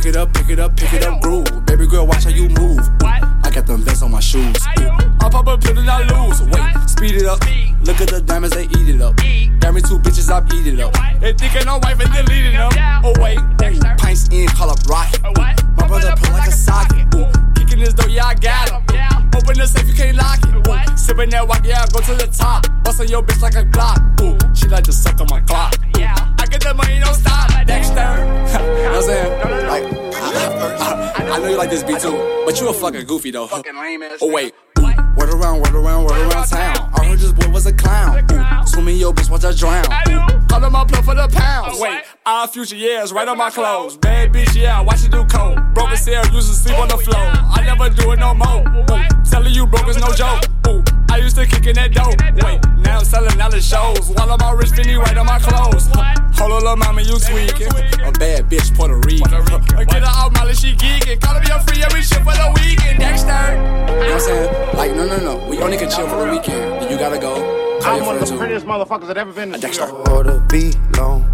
Pick 0.09 0.15
it 0.15 0.21
up, 0.21 0.33
pick 0.33 0.49
it 0.49 0.59
up, 0.59 0.75
pick 0.75 0.93
it 0.95 1.05
up, 1.05 1.21
groove. 1.21 1.67
Baby 1.67 1.87
girl, 1.87 2.07
watch 2.07 2.25
how 2.25 2.31
you 2.31 2.49
move. 2.49 2.81
I 3.03 3.51
got 3.53 3.67
them 3.67 3.83
vests 3.83 4.03
on 4.03 4.11
my 4.11 4.21
shoes. 4.21 4.57
I 4.67 5.29
pop 5.31 5.47
up, 5.47 5.61
put 5.61 5.77
it, 5.77 5.87
I 5.87 6.01
lose. 6.09 6.41
Wait, 6.41 6.89
speed 6.89 7.17
it 7.17 7.27
up. 7.27 7.41
Look 7.83 8.01
at 8.01 8.09
the 8.09 8.23
diamonds, 8.25 8.57
they 8.57 8.63
eat 8.63 8.89
it 8.89 9.03
up. 9.03 9.17
Got 9.61 9.75
me 9.75 9.83
two 9.83 9.99
bitches, 9.99 10.31
I 10.33 10.41
eat 10.57 10.67
it 10.73 10.81
up. 10.81 10.95
They 11.21 11.35
thinking 11.35 11.69
I'm 11.69 11.83
wife 11.83 12.01
and 12.01 12.11
deleting 12.11 12.55
them. 12.55 12.71
Oh, 13.05 13.13
wait. 13.21 13.39
Ooh, 13.39 13.97
pints 13.99 14.29
in, 14.29 14.49
call 14.49 14.71
up 14.71 14.79
rocket. 14.89 15.21
Ooh, 15.27 15.33
my 15.77 15.87
brother 15.87 16.15
put 16.17 16.33
like 16.33 16.49
a 16.49 16.53
socket. 16.53 17.15
Ooh, 17.15 17.27
kicking 17.55 17.81
this 17.81 17.93
door, 17.93 18.09
yeah, 18.09 18.29
I 18.29 18.35
got 18.35 18.71
him. 18.71 19.18
Open 19.39 19.57
the 19.57 19.67
safe, 19.69 19.87
you 19.87 19.95
can't 19.95 20.17
lock 20.17 20.41
it. 20.43 20.67
Ooh, 20.67 20.97
sipping 20.97 21.31
that 21.31 21.47
walk, 21.47 21.65
yeah, 21.65 21.85
I 21.85 21.87
go 21.93 22.01
to 22.01 22.15
the 22.15 22.27
top. 22.27 22.67
Bustin' 22.83 23.07
your 23.07 23.23
bitch 23.23 23.41
like 23.41 23.55
a 23.55 23.63
Glock. 23.65 24.01
Ooh, 24.21 24.37
she 24.53 24.67
like 24.67 24.83
to 24.85 24.93
suck 24.93 25.21
on 25.21 25.29
my 25.31 25.41
clock. 25.43 25.77
Ooh, 25.97 26.03
I 26.03 26.45
get 26.51 26.61
the 26.61 26.75
money, 26.75 26.99
don't 26.99 27.15
stop. 27.15 27.49
Dexter. 27.65 27.95
you 27.95 28.67
know 28.83 28.91
what 28.91 28.97
I'm 28.97 29.03
saying? 29.03 29.31
Like, 29.69 29.85
I, 30.15 31.23
I, 31.23 31.37
I 31.37 31.39
know 31.39 31.51
you 31.51 31.57
like 31.57 31.71
this 31.71 31.85
beat 31.85 32.01
too, 32.01 32.43
but 32.45 32.61
you 32.61 32.69
a 32.69 32.73
fucking 32.73 33.07
goofy 33.07 33.31
though. 33.31 33.47
Fucking 33.47 33.77
lame 33.77 34.03
ass. 34.03 34.19
Oh 34.21 34.33
wait. 34.33 34.55
Word 34.77 35.31
around, 35.31 35.61
word 35.61 35.75
around, 35.75 36.05
word 36.05 36.33
around 36.33 36.47
town. 36.49 36.93
I 36.95 37.05
heard 37.05 37.19
this 37.21 37.33
boy 37.33 37.49
was 37.51 37.67
a 37.67 37.73
clown. 37.73 38.27
Ooh, 38.33 38.67
swimming 38.67 38.97
your 38.97 39.13
bitch, 39.15 39.31
watch 39.31 39.43
her 39.43 39.53
drown. 39.53 39.85
Ooh, 40.09 40.47
call 40.49 40.65
him 40.65 40.73
my 40.73 40.85
plug 40.85 41.05
for 41.05 41.15
the 41.15 41.29
pounds. 41.29 41.79
Wait, 41.81 42.03
our 42.29 42.47
future 42.47 42.77
years 42.77 43.11
right 43.11 43.27
on 43.27 43.39
my 43.39 43.49
clothes. 43.49 43.97
Bad 43.97 44.33
bitch, 44.33 44.55
yeah, 44.55 44.81
watch 44.83 45.03
you 45.03 45.09
do 45.09 45.25
coke. 45.25 45.59
Broken 45.73 45.97
cell, 45.97 46.23
used 46.27 46.49
to 46.49 46.55
sleep 46.55 46.79
on 46.79 46.89
the 46.89 46.99
floor. 46.99 47.17
I 47.17 47.63
never 47.65 47.89
do 47.89 48.13
it 48.13 48.19
no 48.19 48.35
more. 48.35 48.61
Ooh, 48.61 49.25
telling 49.25 49.55
you 49.55 49.67
broke 49.67 49.89
is 49.89 49.97
no 49.97 50.13
joke. 50.13 50.45
Ooh, 50.69 50.85
I 51.09 51.17
used 51.17 51.37
to 51.37 51.47
kick 51.47 51.67
in 51.67 51.77
that 51.77 51.93
dope. 51.93 52.21
Wait, 52.45 52.61
now 52.85 52.99
I'm 52.99 53.05
selling 53.05 53.41
out 53.41 53.51
the 53.51 53.61
shows. 53.61 54.11
While 54.11 54.31
I'm 54.31 54.43
all 54.43 54.57
rich, 54.57 54.71
Finny 54.71 54.95
right 54.97 55.17
on 55.17 55.25
my 55.25 55.39
clothes. 55.39 55.89
Hold 56.37 56.53
on, 56.53 56.61
little 56.61 56.77
mama, 56.77 57.01
you 57.01 57.19
tweaking. 57.19 57.73
A 58.05 58.13
bad 58.13 58.45
bitch, 58.51 58.75
Puerto 58.77 59.01
Rican. 59.09 59.33
Uh, 59.33 59.85
Get 59.85 60.05
her 60.05 60.13
out, 60.13 60.33
Molly, 60.35 60.55
she 60.55 60.75
geeking. 60.77 61.21
Call 61.23 61.41
me 61.41 61.47
your 61.49 61.61
free 61.61 61.83
every 61.83 62.03
shit 62.03 62.19
for 62.19 62.37
the 62.37 62.53
weekend. 62.61 62.99
Dexter. 63.01 63.33
You 63.33 63.57
know 63.57 63.97
what 63.97 64.13
I'm 64.13 64.21
saying? 64.21 64.77
Like, 64.77 64.95
no, 64.95 65.07
no, 65.07 65.17
no. 65.17 65.49
We 65.49 65.59
only 65.61 65.79
can 65.79 65.89
chill 65.91 66.07
for 66.07 66.27
the 66.27 66.31
weekend. 66.31 66.91
You 66.91 66.99
gotta 66.99 67.19
go. 67.19 67.81
Call 67.81 67.97
I'm 67.97 68.05
one 68.05 68.19
of 68.19 68.29
the 68.29 68.37
prettiest 68.37 68.67
motherfuckers 68.67 69.07
that 69.07 69.17
ever 69.17 69.33
been 69.33 69.53
to 69.53 69.59
Dexter. 69.59 69.89
Order 70.11 70.41
be 70.51 70.73
long. 70.99 71.25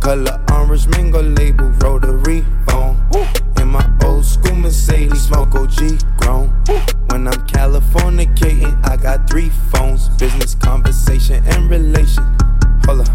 Color 0.00 0.40
orange 0.50 0.88
mingle 0.88 1.22
label 1.22 1.66
rotary 1.82 2.42
phone. 2.66 2.96
In 3.60 3.68
my 3.68 3.86
old 4.02 4.24
school 4.24 4.56
Mercedes, 4.56 5.24
smoke 5.24 5.54
OG 5.54 6.00
grown. 6.16 6.48
When 7.10 7.28
I'm 7.28 7.46
Californicating, 7.46 8.74
I 8.88 8.96
got 8.96 9.28
three 9.28 9.50
phones. 9.70 10.08
Business, 10.18 10.54
conversation, 10.54 11.44
and 11.48 11.68
relation. 11.68 12.24
Hold 12.86 13.00
up, 13.00 13.08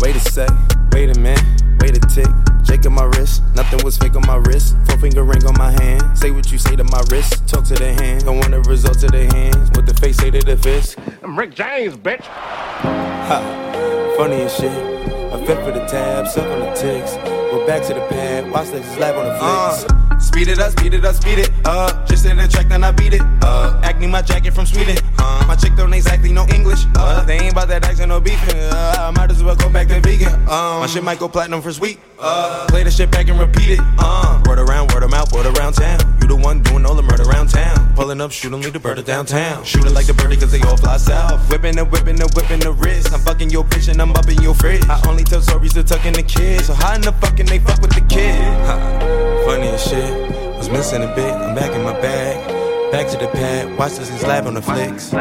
wait 0.00 0.16
a 0.16 0.20
sec, 0.20 0.48
wait 0.92 1.14
a 1.14 1.20
minute, 1.20 1.44
wait 1.80 1.98
a 1.98 2.00
tick. 2.00 2.26
Shake 2.66 2.86
on 2.86 2.94
my 2.94 3.04
wrist, 3.04 3.42
nothing 3.54 3.84
was 3.84 3.98
fake 3.98 4.16
on 4.16 4.26
my 4.26 4.36
wrist. 4.36 4.74
Four 4.86 4.98
finger 4.98 5.24
ring 5.24 5.44
on 5.44 5.54
my 5.58 5.70
hand. 5.82 6.16
Say 6.16 6.30
what 6.30 6.50
you 6.50 6.56
say 6.56 6.76
to 6.76 6.84
my 6.84 7.02
wrist, 7.10 7.46
talk 7.46 7.64
to 7.64 7.74
the 7.74 7.92
hand. 7.92 8.24
Don't 8.24 8.38
want 8.38 8.52
the 8.52 8.60
results 8.60 9.02
of 9.02 9.12
the 9.12 9.26
hands. 9.26 9.70
What 9.72 9.84
the 9.84 9.94
face 9.94 10.16
say 10.16 10.30
to 10.30 10.40
the 10.40 10.56
fist. 10.56 10.98
I'm 11.22 11.38
Rick 11.38 11.54
James, 11.54 11.94
bitch. 11.98 12.24
Ha, 12.24 14.14
funny 14.16 14.42
as 14.42 14.56
shit. 14.56 14.91
A 15.32 15.38
fit 15.46 15.58
for 15.64 15.72
the 15.72 15.84
tab, 15.86 16.28
suck 16.28 16.46
on 16.46 16.60
the 16.60 16.72
ticks. 16.74 17.16
We're 17.50 17.66
back 17.66 17.82
to 17.84 17.94
the 17.94 18.00
pad, 18.08 18.50
watch 18.50 18.66
Lexus 18.66 18.98
live 18.98 19.16
on 19.16 19.24
the 19.24 19.32
uh, 19.40 19.76
flicks. 19.78 20.26
Speed 20.26 20.48
it 20.48 20.58
up, 20.58 20.72
speed 20.72 20.92
it 20.92 21.04
up, 21.06 21.14
speed 21.14 21.38
it 21.38 21.50
up. 21.64 22.06
Just 22.06 22.26
in 22.26 22.36
the 22.36 22.46
track, 22.46 22.68
then 22.68 22.84
I 22.84 22.92
beat 22.92 23.14
it 23.14 23.22
up. 23.42 23.82
Acne, 23.82 24.08
my 24.08 24.20
jacket 24.20 24.52
from 24.52 24.66
Sweden. 24.66 24.98
Uh, 25.22 25.44
my 25.46 25.54
chick 25.54 25.74
don't 25.76 25.94
exactly 25.94 26.32
know 26.32 26.46
English. 26.52 26.84
Uh, 26.96 27.24
they 27.24 27.38
ain't 27.38 27.52
about 27.52 27.68
that 27.68 27.84
accent, 27.84 28.08
no 28.08 28.20
beefing. 28.20 28.58
Uh, 28.58 28.94
I 28.98 29.10
might 29.12 29.30
as 29.30 29.42
well 29.42 29.54
go 29.54 29.70
back 29.70 29.86
to 29.88 30.00
vegan. 30.00 30.34
Um, 30.48 30.80
my 30.82 30.88
shit 30.88 31.04
might 31.04 31.20
go 31.20 31.28
platinum 31.28 31.62
for 31.62 31.72
sweet. 31.72 31.98
Uh, 32.18 32.66
play 32.68 32.82
the 32.82 32.90
shit 32.90 33.10
back 33.10 33.28
and 33.28 33.38
repeat 33.38 33.70
it. 33.70 33.80
Uh, 33.98 34.42
word 34.46 34.58
around, 34.58 34.92
word 34.92 35.04
of 35.04 35.10
mouth, 35.10 35.32
word 35.32 35.46
around 35.56 35.74
town. 35.74 36.00
You 36.20 36.26
the 36.26 36.36
one 36.36 36.62
doing 36.62 36.84
all 36.84 36.94
the 36.94 37.02
murder 37.02 37.22
around 37.22 37.50
town. 37.50 37.94
Pulling 37.94 38.20
up, 38.20 38.32
shooting, 38.32 38.60
leave 38.60 38.72
the 38.72 38.80
bird 38.80 39.04
downtown. 39.04 39.64
Shooting 39.64 39.94
like 39.94 40.06
the 40.06 40.14
birdie, 40.14 40.36
cause 40.36 40.50
they 40.50 40.60
all 40.62 40.76
fly 40.76 40.96
south. 40.96 41.48
Whipping 41.50 41.78
and 41.78 41.90
whipping 41.90 42.20
and 42.20 42.30
whipping 42.34 42.60
the 42.60 42.72
wrist. 42.72 43.12
I'm 43.12 43.20
fucking 43.20 43.50
your 43.50 43.64
bitch 43.64 43.88
and 43.88 44.00
I'm 44.00 44.12
up 44.12 44.28
in 44.28 44.40
your 44.42 44.54
fridge. 44.54 44.84
I 44.88 45.00
only 45.08 45.24
tell 45.24 45.40
stories 45.40 45.72
to 45.74 45.84
tuck 45.84 46.04
in 46.04 46.14
the 46.14 46.22
kids. 46.22 46.66
So 46.66 46.74
how 46.74 46.94
in 46.94 47.00
the 47.00 47.12
fucking 47.12 47.46
they 47.46 47.60
fuck 47.60 47.80
with 47.80 47.94
the 47.94 48.02
kid? 48.02 48.40
Huh. 48.66 49.44
Funny 49.46 49.68
as 49.68 49.84
shit. 49.84 50.56
Was 50.56 50.70
missing 50.70 51.02
a 51.02 51.14
bit, 51.14 51.32
I'm 51.32 51.54
back 51.54 51.72
in 51.74 51.82
my 51.82 51.92
bag. 52.00 52.61
Back 52.92 53.08
to 53.08 53.16
the 53.16 53.26
pad, 53.28 53.78
watch 53.78 53.94
this 53.94 54.10
and 54.10 54.20
slap 54.20 54.44
on 54.44 54.52
the 54.52 54.60
flicks. 54.60 55.12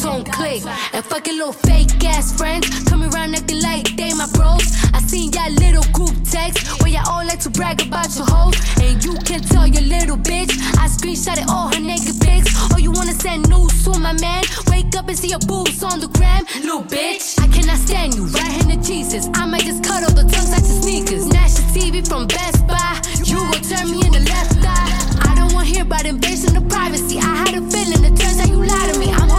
Dial 0.00 0.22
tone 0.22 0.24
click. 0.24 0.62
And 0.92 1.04
fucking 1.04 1.36
little 1.36 1.52
fake 1.52 2.04
ass 2.04 2.36
friends 2.36 2.68
coming 2.84 3.12
around 3.14 3.34
acting 3.34 3.62
like 3.62 3.96
they 3.96 4.12
my 4.14 4.28
bros. 4.32 4.62
I 4.94 5.00
seen 5.00 5.32
y'all 5.32 5.50
little 5.52 5.84
group 5.92 6.14
text 6.24 6.80
where 6.80 6.90
y'all 6.90 7.08
all 7.08 7.24
like 7.24 7.40
to 7.40 7.50
brag 7.50 7.82
about 7.86 8.14
your 8.16 8.26
hoes. 8.26 8.56
And 8.80 9.02
you 9.04 9.14
can 9.24 9.40
tell 9.42 9.66
your 9.66 9.82
little 9.82 10.16
bitch. 10.16 10.52
I 10.78 10.88
screenshotted 10.88 11.48
all 11.48 11.68
her 11.68 11.80
naked 11.80 12.20
pics. 12.20 12.50
Oh, 12.72 12.78
you 12.78 12.90
wanna 12.90 13.14
send 13.14 13.48
news 13.48 13.84
to 13.84 13.98
my 13.98 14.12
man? 14.12 14.44
Wake 14.68 14.94
up 14.96 15.08
and 15.08 15.18
see 15.18 15.28
your 15.28 15.40
boobs 15.40 15.82
on 15.82 16.00
the 16.00 16.08
gram, 16.08 16.44
little 16.62 16.82
bitch. 16.82 17.38
I 17.40 17.46
cannot 17.48 17.78
stand 17.78 18.14
you, 18.14 18.24
right 18.26 18.52
hand 18.52 18.84
Jesus. 18.84 19.28
I 19.34 19.46
might 19.46 19.64
just 19.64 19.84
cut 19.84 20.02
all 20.04 20.14
the 20.14 20.22
tongues 20.22 20.52
out 20.52 20.64
your 20.64 20.82
sneakers. 20.82 21.26
Nash 21.26 21.58
your 21.58 21.68
TV 21.74 22.06
from 22.06 22.26
Best 22.26 22.66
Buy. 22.66 23.00
You 23.24 23.36
gon' 23.36 23.62
turn 23.62 23.90
me 23.90 24.00
in 24.06 24.12
the 24.12 24.20
left 24.20 24.56
eye. 24.64 25.30
I 25.30 25.34
don't 25.36 25.52
wanna 25.52 25.66
hear 25.66 25.82
about 25.82 26.06
invasion 26.06 26.56
of 26.56 26.68
privacy. 26.68 27.18
I 27.18 27.36
had 27.42 27.54
a 27.54 27.62
feeling 27.70 28.04
it 28.04 28.16
turns 28.16 28.40
out 28.40 28.48
you 28.48 28.64
lied 28.64 28.94
to 28.94 28.98
me. 28.98 29.12
I'm 29.12 29.29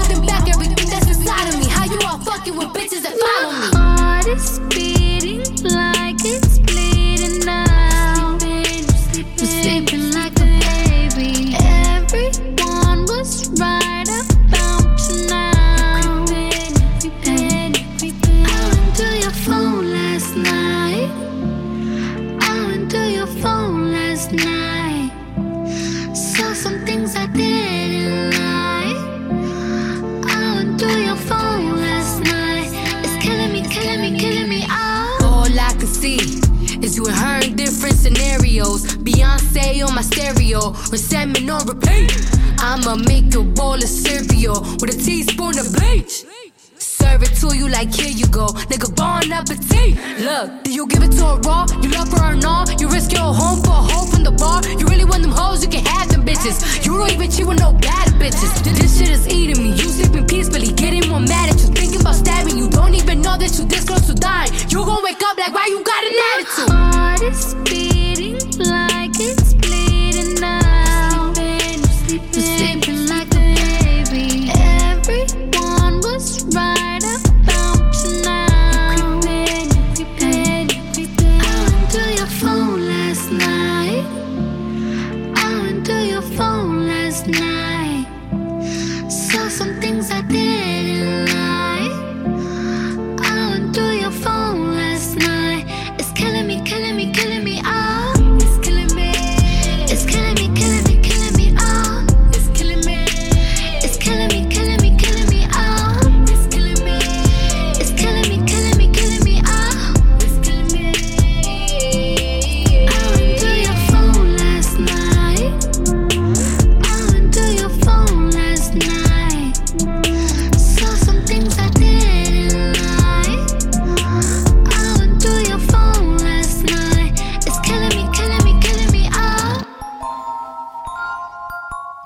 fucking 2.51 2.57
with 2.57 2.75
bitches 2.75 3.03
that 3.03 3.17
follow 3.17 3.51
me? 3.53 3.69
Heart 3.77 4.27
is 4.27 4.59
beating 4.69 5.10
in 37.39 37.55
different 37.55 37.95
scenarios. 37.95 38.85
Beyonce 38.97 39.87
on 39.87 39.95
my 39.95 40.01
stereo, 40.01 40.71
resentment 40.91 41.49
on 41.49 41.65
repeat. 41.65 42.11
I'ma 42.59 42.95
make 42.95 43.33
a 43.35 43.43
bowl 43.43 43.75
of 43.75 43.89
cereal 43.89 44.61
with 44.79 44.95
a 44.95 44.97
teaspoon 44.97 45.57
of 45.57 45.71
bleach. 45.73 46.25
Serve 47.11 47.23
it 47.23 47.35
to 47.41 47.57
you 47.57 47.67
like 47.67 47.93
here 47.93 48.07
you 48.07 48.25
go, 48.27 48.47
nigga. 48.71 48.87
Bon 48.95 49.29
appetit. 49.33 49.99
Look, 50.21 50.63
do 50.63 50.71
you 50.71 50.87
give 50.87 51.03
it 51.03 51.11
to 51.19 51.25
her 51.25 51.39
raw? 51.41 51.65
You 51.83 51.89
love 51.89 52.07
her 52.13 52.31
or 52.31 52.35
not? 52.37 52.79
You 52.79 52.87
risk 52.87 53.11
your 53.11 53.33
home 53.33 53.59
for 53.61 53.71
a 53.71 53.83
hoe 53.91 54.05
from 54.05 54.23
the 54.23 54.31
bar. 54.31 54.63
You 54.79 54.85
really 54.87 55.03
want 55.03 55.23
them 55.23 55.31
hoes? 55.31 55.61
You 55.61 55.69
can 55.69 55.83
have 55.83 56.07
them 56.07 56.23
bitches. 56.23 56.85
You 56.85 56.97
don't 56.97 57.11
even 57.11 57.29
cheat 57.29 57.45
with 57.45 57.59
no 57.59 57.73
bad 57.73 58.07
bitches. 58.15 58.63
This 58.63 58.97
shit 58.97 59.09
is 59.09 59.27
eating 59.27 59.61
me. 59.61 59.71
You 59.71 59.89
sleeping 59.91 60.25
peacefully, 60.25 60.71
getting 60.71 61.09
more 61.09 61.19
mad 61.19 61.49
at 61.49 61.59
you, 61.59 61.67
thinking 61.75 61.99
about 61.99 62.15
stabbing 62.15 62.57
you. 62.57 62.69
Don't 62.69 62.93
even 62.93 63.21
know 63.21 63.37
that 63.37 63.59
you 63.59 63.65
this 63.65 63.83
close 63.83 64.07
to 64.07 64.13
dying. 64.13 64.53
You 64.69 64.85
gon' 64.85 65.03
wake 65.03 65.21
up 65.21 65.37
like 65.37 65.53
why 65.53 65.67
you 65.67 65.83
got 65.83 66.01
an 66.07 66.15
attitude? 66.31 66.69
Heart 66.71 67.21
is 67.23 67.55
beating 67.65 67.90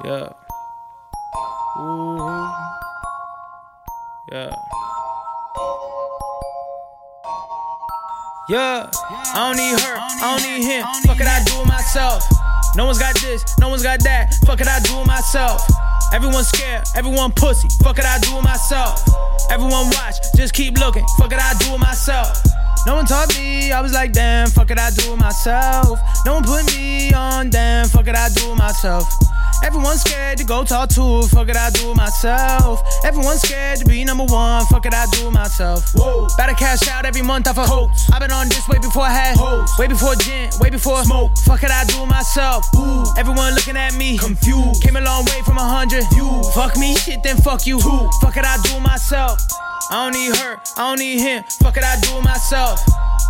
Yeah. 0.06 0.30
Ooh. 1.80 2.51
Yeah. 4.32 4.53
Yeah, 8.47 8.91
I 8.93 9.47
don't 9.47 9.58
need 9.58 9.74
her, 9.80 9.97
I 9.97 10.38
don't 10.38 10.43
need 10.45 10.64
him. 10.64 10.86
Fuck 11.08 11.20
it, 11.20 11.26
I 11.26 11.43
do 11.45 11.60
it 11.60 11.68
myself. 11.68 12.24
No 12.76 12.86
one's 12.86 12.99
got 12.99 13.16
this, 13.16 13.43
no 13.58 13.70
one's 13.70 13.82
got 13.82 13.99
that. 14.03 14.36
Fuck 14.45 14.62
it, 14.62 14.68
I 14.68 14.80
do 14.82 14.99
it 14.99 15.08
myself. 15.08 15.66
Everyone's 16.14 16.49
scared, 16.49 16.84
everyone 16.95 17.32
pussy. 17.32 17.68
Fuck 17.82 17.97
it, 17.97 18.06
I 18.06 18.20
do 18.20 18.38
it 18.38 18.43
myself. 18.43 19.01
Everyone 19.49 19.88
watch, 19.89 20.18
just 20.36 20.53
keep 20.53 20.78
looking. 20.78 21.03
Fuck 21.18 21.32
it, 21.32 21.39
I 21.39 21.56
do 21.58 21.74
it 21.74 21.80
myself. 21.80 22.38
No 22.86 22.93
one 22.93 23.08
taught 23.08 23.36
me, 23.36 23.72
I 23.72 23.82
was 23.82 23.93
like, 23.93 24.12
damn, 24.12 24.45
fuck 24.49 24.70
it, 24.70 24.78
I 24.78 24.91
do 24.91 25.14
it 25.14 25.18
myself. 25.18 25.97
No 26.28 26.36
one 26.36 26.43
put 26.43 26.64
me 26.76 27.12
on, 27.12 27.49
damn, 27.49 27.88
fuck 27.88 28.08
it, 28.08 28.16
I 28.16 28.30
do 28.30 28.51
it 28.51 28.56
myself. 28.56 29.12
Everyone's 29.66 30.01
scared 30.01 30.38
to 30.38 30.43
go 30.43 30.63
talk 30.63 30.89
to, 30.89 31.24
fuck 31.24 31.49
it, 31.49 31.57
I 31.57 31.72
do 31.72 31.89
it 31.89 31.95
myself. 31.95 32.82
Everyone's 33.03 33.41
scared 33.41 33.80
to 33.80 33.86
be 33.86 34.05
number 34.05 34.24
one, 34.26 34.63
fuck 34.68 34.86
it, 34.86 34.93
I 34.93 35.07
do 35.07 35.28
it 35.28 35.32
myself. 35.32 35.91
Whoa. 35.95 36.28
Better 36.38 36.53
cash 36.53 36.88
out 36.88 37.03
every 37.03 37.24
month 37.24 37.47
off 37.47 37.57
a 37.57 37.66
coats. 37.66 38.07
I've 38.13 38.22
been 38.22 38.32
on 38.32 38.47
this 38.47 38.68
way 38.70 38.78
before 38.78 39.01
I 39.03 39.11
had 39.11 39.38
hoes. 39.38 39.72
Way 39.80 39.88
before 39.88 40.13
gin, 40.16 40.51
way 40.59 40.70
before 40.70 41.03
smoke. 41.03 41.32
Fuck 41.45 41.63
it, 41.63 41.72
I 41.72 41.84
do 41.86 42.03
it 42.03 42.05
myself. 42.05 42.63
Ooh. 42.76 43.05
Everyone 43.18 43.55
looking 43.55 43.76
at 43.76 43.95
me, 43.95 44.20
confused. 44.20 44.84
Came 44.84 44.97
a 44.97 45.01
long 45.01 45.26
way 45.26 45.41
from 45.43 45.57
a 45.57 45.66
hundred. 45.66 46.05
You 46.16 46.43
fuck 46.53 46.78
me, 46.78 46.95
shit, 46.95 47.24
then 47.24 47.38
fuck 47.38 47.66
you. 47.66 47.78
Ooh. 47.78 48.09
Fuck 48.22 48.38
it, 48.38 48.45
I 48.45 48.57
do 48.61 48.78
it 48.78 48.82
myself. 48.82 49.41
I 49.89 50.05
don't 50.05 50.13
need 50.13 50.36
her, 50.36 50.61
I 50.78 50.89
don't 50.89 50.99
need 50.99 51.20
him. 51.20 51.43
Fuck 51.61 51.78
it, 51.78 51.84
I 51.84 51.99
do 52.01 52.18
it 52.18 52.24
myself. 52.24 52.80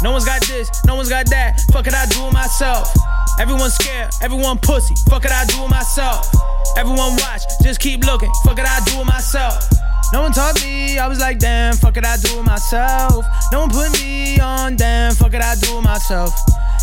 No 0.03 0.11
one's 0.11 0.25
got 0.25 0.41
this, 0.47 0.69
no 0.86 0.95
one's 0.95 1.07
got 1.07 1.27
that. 1.27 1.61
Fuck 1.71 1.88
it, 1.88 1.93
I 1.93 2.05
do 2.07 2.27
it 2.27 2.33
myself. 2.33 2.93
Everyone 3.39 3.69
scared, 3.69 4.11
everyone 4.21 4.57
pussy. 4.59 4.95
Fuck 5.09 5.26
it, 5.26 5.32
I 5.32 5.45
do 5.45 5.63
it 5.63 5.69
myself. 5.69 6.28
Everyone 6.78 7.15
watch, 7.17 7.43
just 7.61 7.80
keep 7.80 8.03
looking. 8.05 8.32
Fuck 8.43 8.59
it, 8.59 8.65
I 8.65 8.80
do 8.86 9.01
it 9.01 9.05
myself. 9.05 9.63
No 10.13 10.21
one 10.21 10.32
taught 10.32 10.61
me, 10.61 10.97
I 10.97 11.07
was 11.07 11.19
like, 11.19 11.39
damn, 11.39 11.76
fuck 11.76 11.97
it, 11.97 12.05
I 12.05 12.17
do 12.17 12.39
it 12.39 12.43
myself. 12.43 13.26
No 13.51 13.61
one 13.61 13.69
put 13.69 13.91
me 13.99 14.39
on, 14.39 14.76
damn, 14.76 15.13
fuck 15.13 15.34
it, 15.34 15.41
I 15.41 15.55
do 15.55 15.78
it 15.78 15.82
myself. 15.82 16.32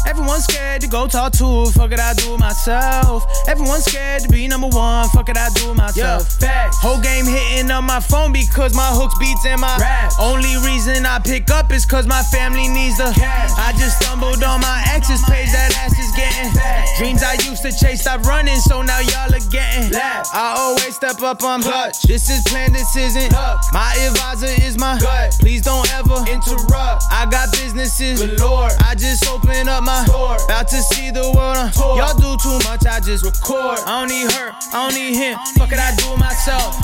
Everyone's 0.06 0.44
scared 0.44 0.80
to 0.82 0.88
go 0.88 1.06
talk 1.06 1.32
to, 1.34 1.66
fuck 1.72 1.92
it, 1.92 2.00
I 2.00 2.14
do 2.14 2.34
it 2.34 2.40
myself. 2.40 3.24
Everyone's 3.48 3.84
scared 3.84 4.22
to 4.22 4.28
be 4.28 4.48
number 4.48 4.68
one, 4.68 5.08
fuck 5.10 5.28
it, 5.28 5.36
I 5.36 5.48
do 5.54 5.70
it 5.70 5.74
myself. 5.74 6.22
Yeah, 6.40 6.48
facts. 6.48 6.78
Whole 6.80 7.00
game 7.00 7.26
hitting 7.26 7.70
up 7.70 7.84
my 7.84 8.00
phone 8.00 8.32
because 8.32 8.74
my 8.74 8.90
hooks 8.92 9.14
beats 9.18 9.44
in 9.46 9.60
my 9.60 9.76
rap. 9.78 10.12
Only 10.18 10.56
reason 10.64 11.06
I 11.06 11.18
pick 11.18 11.50
up 11.50 11.72
is 11.72 11.86
cause 11.86 12.06
my 12.06 12.22
family 12.34 12.68
needs 12.68 12.98
the 12.98 13.12
cash. 13.14 13.50
I 13.56 13.72
just 13.78 14.00
stumbled 14.02 14.42
on 14.42 14.60
my 14.60 14.84
ex's 14.90 15.22
page, 15.28 15.50
that 15.52 15.74
ass 15.78 15.92
is 15.98 16.12
getting 16.16 16.52
fat. 16.52 16.88
Dreams 16.98 17.22
I 17.22 17.34
used 17.48 17.62
to 17.62 17.72
chase, 17.72 18.02
stop 18.02 18.22
running, 18.24 18.58
so 18.58 18.82
now 18.82 19.00
y'all 19.00 19.32
are 19.32 19.50
getting 19.50 19.92
laugh. 19.92 20.28
I 20.32 20.54
always 20.58 20.96
step 20.96 21.22
up 21.22 21.42
on 21.42 21.62
clutch. 21.62 22.02
This 22.02 22.28
is 22.28 22.42
planned, 22.48 22.74
this 22.74 22.96
isn't 22.96 23.32
luck. 23.32 23.64
My 23.72 23.94
advisor 24.08 24.50
is 24.62 24.78
my 24.78 24.98
gut. 24.98 25.36
Please 25.40 25.62
don't 25.62 25.86
ever 25.94 26.18
interrupt. 26.30 27.04
I 27.10 27.26
got 27.30 27.52
businesses 27.52 28.22
galore. 28.22 28.70
I 28.80 28.94
just 28.94 29.26
open 29.28 29.68
up 29.68 29.84
my 29.84 29.91
store. 30.06 30.36
About 30.44 30.68
to 30.68 30.80
see 30.92 31.10
the 31.10 31.26
world 31.34 31.72
tour. 31.72 31.96
Y'all 31.96 32.16
do 32.16 32.36
too 32.40 32.58
much, 32.68 32.86
I 32.86 33.00
just 33.00 33.24
record. 33.24 33.78
I 33.86 34.00
don't 34.00 34.08
need 34.08 34.30
her, 34.32 34.48
I 34.72 34.88
don't 34.88 34.94
need 34.94 35.14
him. 35.16 35.38
Fuck 35.56 35.72
it, 35.72 35.78
I 35.78 35.94
do 35.96 36.12
it 36.12 36.18
myself. 36.18 36.76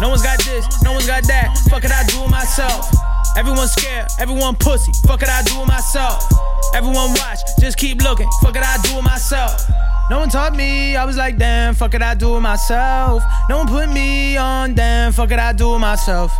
No 0.00 0.08
one's 0.08 0.22
got 0.22 0.38
this, 0.44 0.64
no 0.82 0.92
one's 0.92 1.06
got 1.06 1.24
that. 1.24 1.56
Fuck 1.70 1.84
it, 1.84 1.92
I 1.92 2.02
do 2.04 2.24
it 2.24 2.30
myself. 2.30 2.90
Everyone's 3.36 3.72
scared, 3.72 4.08
everyone 4.18 4.54
pussy. 4.56 4.92
Fuck 5.06 5.22
it, 5.22 5.28
I 5.28 5.42
do 5.42 5.60
it 5.60 5.66
myself. 5.66 6.22
Everyone 6.74 7.10
watch, 7.14 7.40
just 7.60 7.78
keep 7.78 8.02
looking. 8.02 8.28
Fuck 8.42 8.56
it, 8.56 8.62
I 8.62 8.78
do 8.82 8.98
it 8.98 9.02
myself. 9.02 9.60
No 10.10 10.18
one 10.18 10.28
taught 10.28 10.54
me, 10.54 10.96
I 10.96 11.04
was 11.06 11.16
like, 11.16 11.38
damn, 11.38 11.74
fuck 11.74 11.94
it, 11.94 12.02
I 12.02 12.14
do 12.14 12.36
it 12.36 12.40
myself. 12.40 13.22
No 13.48 13.58
one 13.58 13.66
put 13.66 13.90
me 13.90 14.36
on, 14.36 14.74
damn, 14.74 15.12
fuck 15.12 15.30
it, 15.30 15.38
I 15.38 15.54
do 15.54 15.74
it 15.74 15.78
myself. 15.78 16.30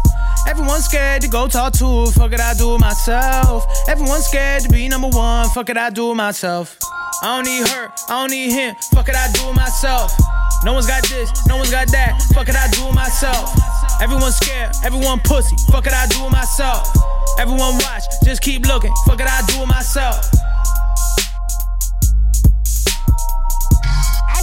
Everyone's 0.46 0.84
scared 0.84 1.22
to 1.22 1.28
go 1.28 1.48
talk 1.48 1.72
to, 1.74 2.06
fuck 2.12 2.32
it, 2.32 2.40
I 2.40 2.52
do 2.52 2.74
it 2.74 2.80
myself. 2.80 3.64
Everyone's 3.88 4.26
scared 4.26 4.62
to 4.64 4.68
be 4.68 4.86
number 4.88 5.08
one, 5.08 5.48
fuck 5.48 5.70
it, 5.70 5.78
I 5.78 5.88
do 5.88 6.10
it 6.10 6.14
myself. 6.14 6.78
I 7.22 7.36
don't 7.36 7.46
need 7.46 7.66
her, 7.66 7.88
I 8.10 8.20
don't 8.20 8.30
need 8.30 8.52
him, 8.52 8.74
fuck 8.92 9.08
it, 9.08 9.16
I 9.16 9.32
do 9.32 9.48
it 9.48 9.54
myself. 9.54 10.12
No 10.62 10.74
one's 10.74 10.86
got 10.86 11.02
this, 11.08 11.30
no 11.46 11.56
one's 11.56 11.70
got 11.70 11.88
that, 11.88 12.20
fuck 12.34 12.48
it, 12.50 12.56
I 12.56 12.68
do 12.68 12.86
it 12.86 12.94
myself. 12.94 13.50
Everyone's 14.02 14.36
scared, 14.36 14.72
everyone 14.84 15.20
pussy, 15.20 15.56
fuck 15.72 15.86
it, 15.86 15.94
I 15.94 16.06
do 16.08 16.26
it 16.26 16.30
myself. 16.30 16.86
Everyone 17.38 17.76
watch, 17.78 18.04
just 18.24 18.42
keep 18.42 18.66
looking, 18.66 18.92
fuck 19.06 19.20
it, 19.20 19.26
I 19.26 19.40
do 19.46 19.62
it 19.62 19.66
myself. 19.66 20.26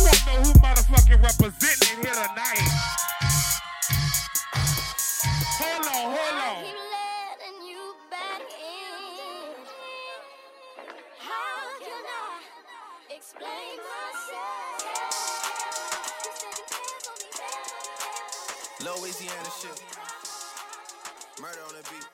To 0.01 0.07
know 0.07 0.41
who 0.41 0.51
motherfucking 0.59 1.21
representing 1.21 2.01
here 2.01 2.11
tonight. 2.11 2.65
Hold 5.59 5.85
on, 5.85 6.17
hold 6.17 6.37
on. 6.41 6.65
Louisiana 18.83 19.51
shit. 19.61 19.83
Murder 21.39 21.61
on 21.67 21.75
the 21.75 21.83
beat. 21.91 22.10